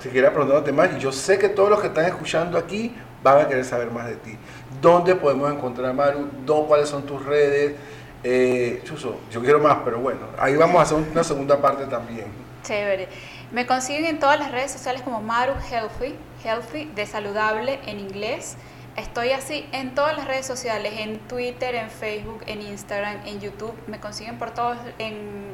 siquiera 0.02 0.30
preguntándote 0.32 0.72
más. 0.72 0.90
Y 0.96 1.00
yo 1.00 1.12
sé 1.12 1.38
que 1.38 1.50
todos 1.50 1.70
los 1.70 1.80
que 1.82 1.88
están 1.88 2.06
escuchando 2.06 2.58
aquí 2.58 2.94
van 3.24 3.40
a 3.46 3.48
querer 3.48 3.66
saber 3.66 3.92
más 3.92 4.08
de 4.08 4.16
ti. 4.16 4.38
¿Dónde 4.82 5.16
podemos 5.16 5.52
encontrar 5.52 5.90
a 5.90 5.94
Maru? 5.94 6.28
¿Dó- 6.46 6.66
¿Cuáles 6.68 6.90
son 6.90 7.04
tus 7.04 7.26
redes? 7.26 7.76
Eh, 8.24 8.82
Chuso, 8.84 9.18
yo 9.32 9.42
quiero 9.42 9.60
más, 9.60 9.78
pero 9.86 10.00
bueno, 10.00 10.20
ahí 10.38 10.56
vamos 10.56 10.80
a 10.80 10.84
hacer 10.84 10.98
una 10.98 11.24
segunda 11.24 11.58
parte 11.62 11.86
también. 11.86 12.26
Chévere. 12.64 13.08
Me 13.52 13.66
consiguen 13.66 14.06
en 14.06 14.20
todas 14.20 14.38
las 14.40 14.52
redes 14.52 14.72
sociales 14.72 15.02
como 15.02 15.22
Maru 15.22 15.54
Healthy, 15.72 16.16
Healthy 16.44 16.92
de 16.96 17.06
saludable 17.06 17.80
en 17.88 18.00
inglés. 18.00 18.58
Estoy 18.98 19.32
así 19.32 19.66
en 19.72 19.96
todas 19.96 20.18
las 20.18 20.28
redes 20.28 20.46
sociales, 20.46 20.94
en 20.98 21.20
Twitter, 21.20 21.74
en 21.76 21.90
Facebook, 21.90 22.42
en 22.48 22.62
Instagram, 22.62 23.26
en 23.26 23.40
YouTube. 23.40 23.74
Me 23.88 24.00
consiguen 24.02 24.38
por 24.38 24.52
todos, 24.52 24.78
en, 24.98 25.52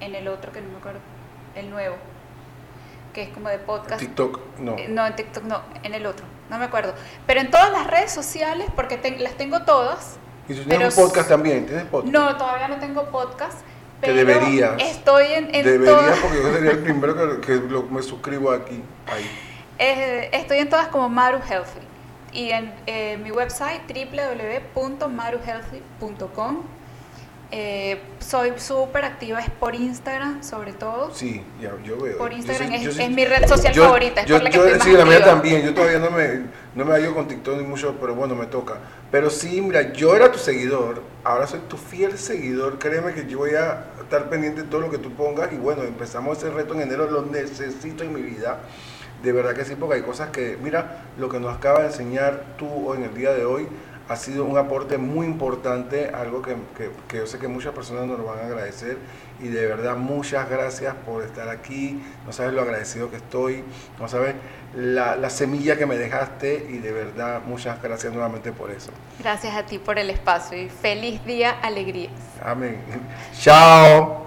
en 0.00 0.14
el 0.14 0.28
otro 0.28 0.52
que 0.52 0.60
no 0.60 0.68
me 0.70 0.76
acuerdo, 0.76 1.00
el 1.54 1.70
nuevo, 1.70 1.96
que 3.16 3.22
es 3.22 3.30
como 3.30 3.48
de 3.48 3.58
podcast. 3.58 3.98
TikTok, 3.98 4.38
no. 4.58 4.76
Eh, 4.76 4.88
No, 4.90 5.06
en 5.06 5.16
TikTok 5.16 5.44
no, 5.44 5.62
en 5.82 5.94
el 5.94 6.04
otro, 6.04 6.26
no 6.50 6.58
me 6.58 6.66
acuerdo. 6.66 6.92
Pero 7.26 7.40
en 7.40 7.50
todas 7.50 7.72
las 7.72 7.86
redes 7.86 8.12
sociales, 8.12 8.68
porque 8.76 8.98
las 9.18 9.32
tengo 9.38 9.62
todas. 9.62 10.18
Y 10.48 10.52
tú 10.54 10.60
pero 10.66 10.76
tienes 10.78 10.98
un 10.98 11.04
podcast 11.06 11.28
también, 11.30 11.64
¿tienes 11.66 11.86
podcast? 11.86 12.12
No, 12.12 12.36
todavía 12.36 12.68
no 12.68 12.76
tengo 12.78 13.04
podcast. 13.10 13.58
Que 14.02 14.08
Pero 14.12 14.16
deberías. 14.18 14.72
Estoy 14.78 15.24
en, 15.32 15.50
todas. 15.82 16.18
porque 16.18 16.36
yo 16.42 16.52
sería 16.52 16.72
el 16.72 16.78
primero 16.84 17.16
que, 17.16 17.40
que 17.46 17.54
lo- 17.54 17.84
me 17.84 18.02
suscribo 18.02 18.50
aquí. 18.52 18.82
Ahí. 19.06 19.24
Eh, 19.78 20.28
estoy 20.34 20.58
en 20.58 20.68
todas 20.68 20.88
como 20.88 21.08
Maru 21.08 21.38
Healthy. 21.38 21.80
Y 22.32 22.50
en 22.50 22.74
eh, 22.86 23.16
mi 23.16 23.30
website 23.30 23.80
www.maruhealthy.com. 23.88 26.62
Eh, 27.52 28.00
soy 28.18 28.52
súper 28.56 29.04
activa, 29.04 29.38
es 29.40 29.48
por 29.50 29.74
Instagram 29.76 30.42
sobre 30.42 30.72
todo. 30.72 31.14
Sí, 31.14 31.44
ya, 31.60 31.72
yo 31.84 31.96
veo. 32.00 32.18
Por 32.18 32.32
Yo 32.32 32.38
Instagram 32.38 32.68
soy- 32.68 32.76
es- 32.76 32.82
yo 32.96 33.02
es 33.02 33.10
mi 33.10 33.24
red 33.24 33.46
social 33.46 33.72
yo- 33.72 33.84
favorita, 33.84 34.22
es 34.22 34.26
yo- 34.26 34.34
por 34.36 34.42
la 34.44 34.50
que 34.50 34.56
yo- 34.56 34.64
estoy 34.64 34.78
más 34.78 34.88
Sí, 34.88 34.92
la 34.96 35.04
mía 35.04 35.24
también. 35.24 35.62
Yo 35.64 35.72
todavía 35.72 36.00
no 36.00 36.10
me, 36.10 36.40
no 36.74 36.84
me 36.84 36.92
hallo 36.92 37.14
con 37.14 37.28
TikTok 37.28 37.56
ni 37.58 37.62
mucho, 37.62 37.94
pero 38.00 38.16
bueno, 38.16 38.34
me 38.34 38.46
toca. 38.46 38.78
Pero 39.12 39.30
sí, 39.30 39.60
mira, 39.60 39.92
yo 39.92 40.16
era 40.16 40.32
tu 40.32 40.38
seguidor, 40.40 41.02
ahora 41.22 41.46
soy 41.46 41.60
tu 41.68 41.76
fiel 41.76 42.18
seguidor. 42.18 42.80
Créeme 42.80 43.14
que 43.14 43.26
yo 43.26 43.38
voy 43.38 43.50
a 43.54 43.84
estar 44.02 44.28
pendiente 44.28 44.62
de 44.62 44.68
todo 44.68 44.80
lo 44.80 44.90
que 44.90 44.98
tú 44.98 45.12
pongas. 45.12 45.52
Y 45.52 45.56
bueno, 45.56 45.84
empezamos 45.84 46.38
ese 46.38 46.50
reto 46.50 46.74
en 46.74 46.80
enero, 46.80 47.08
lo 47.08 47.22
necesito 47.26 48.02
en 48.02 48.12
mi 48.12 48.22
vida. 48.22 48.58
de 49.22 49.32
verdad 49.32 49.54
que 49.54 49.64
sí, 49.64 49.74
porque 49.74 49.94
hay 49.96 50.02
cosas 50.02 50.28
que, 50.28 50.58
mira, 50.62 51.04
lo 51.18 51.28
que 51.30 51.40
nos 51.40 51.56
acaba 51.56 51.80
de 51.80 51.86
enseñar 51.86 52.44
tú 52.58 52.92
en 52.92 53.02
el 53.02 53.14
día 53.14 53.32
de 53.32 53.46
hoy 53.46 53.66
ha 54.08 54.16
sido 54.16 54.44
un 54.44 54.56
aporte 54.56 54.98
muy 54.98 55.26
importante, 55.26 56.10
algo 56.14 56.42
que, 56.42 56.56
que, 57.08 57.16
yo 57.16 57.26
sé 57.26 57.38
que 57.38 57.48
muchas 57.48 57.74
personas 57.74 58.06
nos 58.06 58.18
lo 58.18 58.26
van 58.26 58.38
a 58.38 58.46
agradecer 58.46 58.98
y 59.40 59.48
de 59.48 59.66
verdad 59.66 59.96
muchas 59.96 60.48
gracias 60.48 60.94
por 61.04 61.24
estar 61.24 61.48
aquí, 61.48 62.00
no 62.24 62.32
sabes 62.32 62.52
lo 62.52 62.62
agradecido 62.62 63.10
que 63.10 63.16
estoy, 63.16 63.64
no 63.98 64.08
sabes 64.08 64.34
la, 64.74 65.16
la 65.16 65.30
semilla 65.30 65.76
que 65.76 65.86
me 65.86 65.96
dejaste 65.96 66.66
y 66.70 66.78
de 66.78 66.92
verdad 66.92 67.42
muchas 67.46 67.82
gracias 67.82 68.12
nuevamente 68.12 68.52
por 68.52 68.70
eso. 68.70 68.90
Gracias 69.18 69.54
a 69.54 69.66
ti 69.66 69.78
por 69.78 69.98
el 69.98 70.10
espacio 70.10 70.60
y 70.60 70.68
feliz 70.68 71.24
día, 71.24 71.50
alegrías. 71.62 72.12
Amén. 72.42 72.78
Chao. 73.40 74.25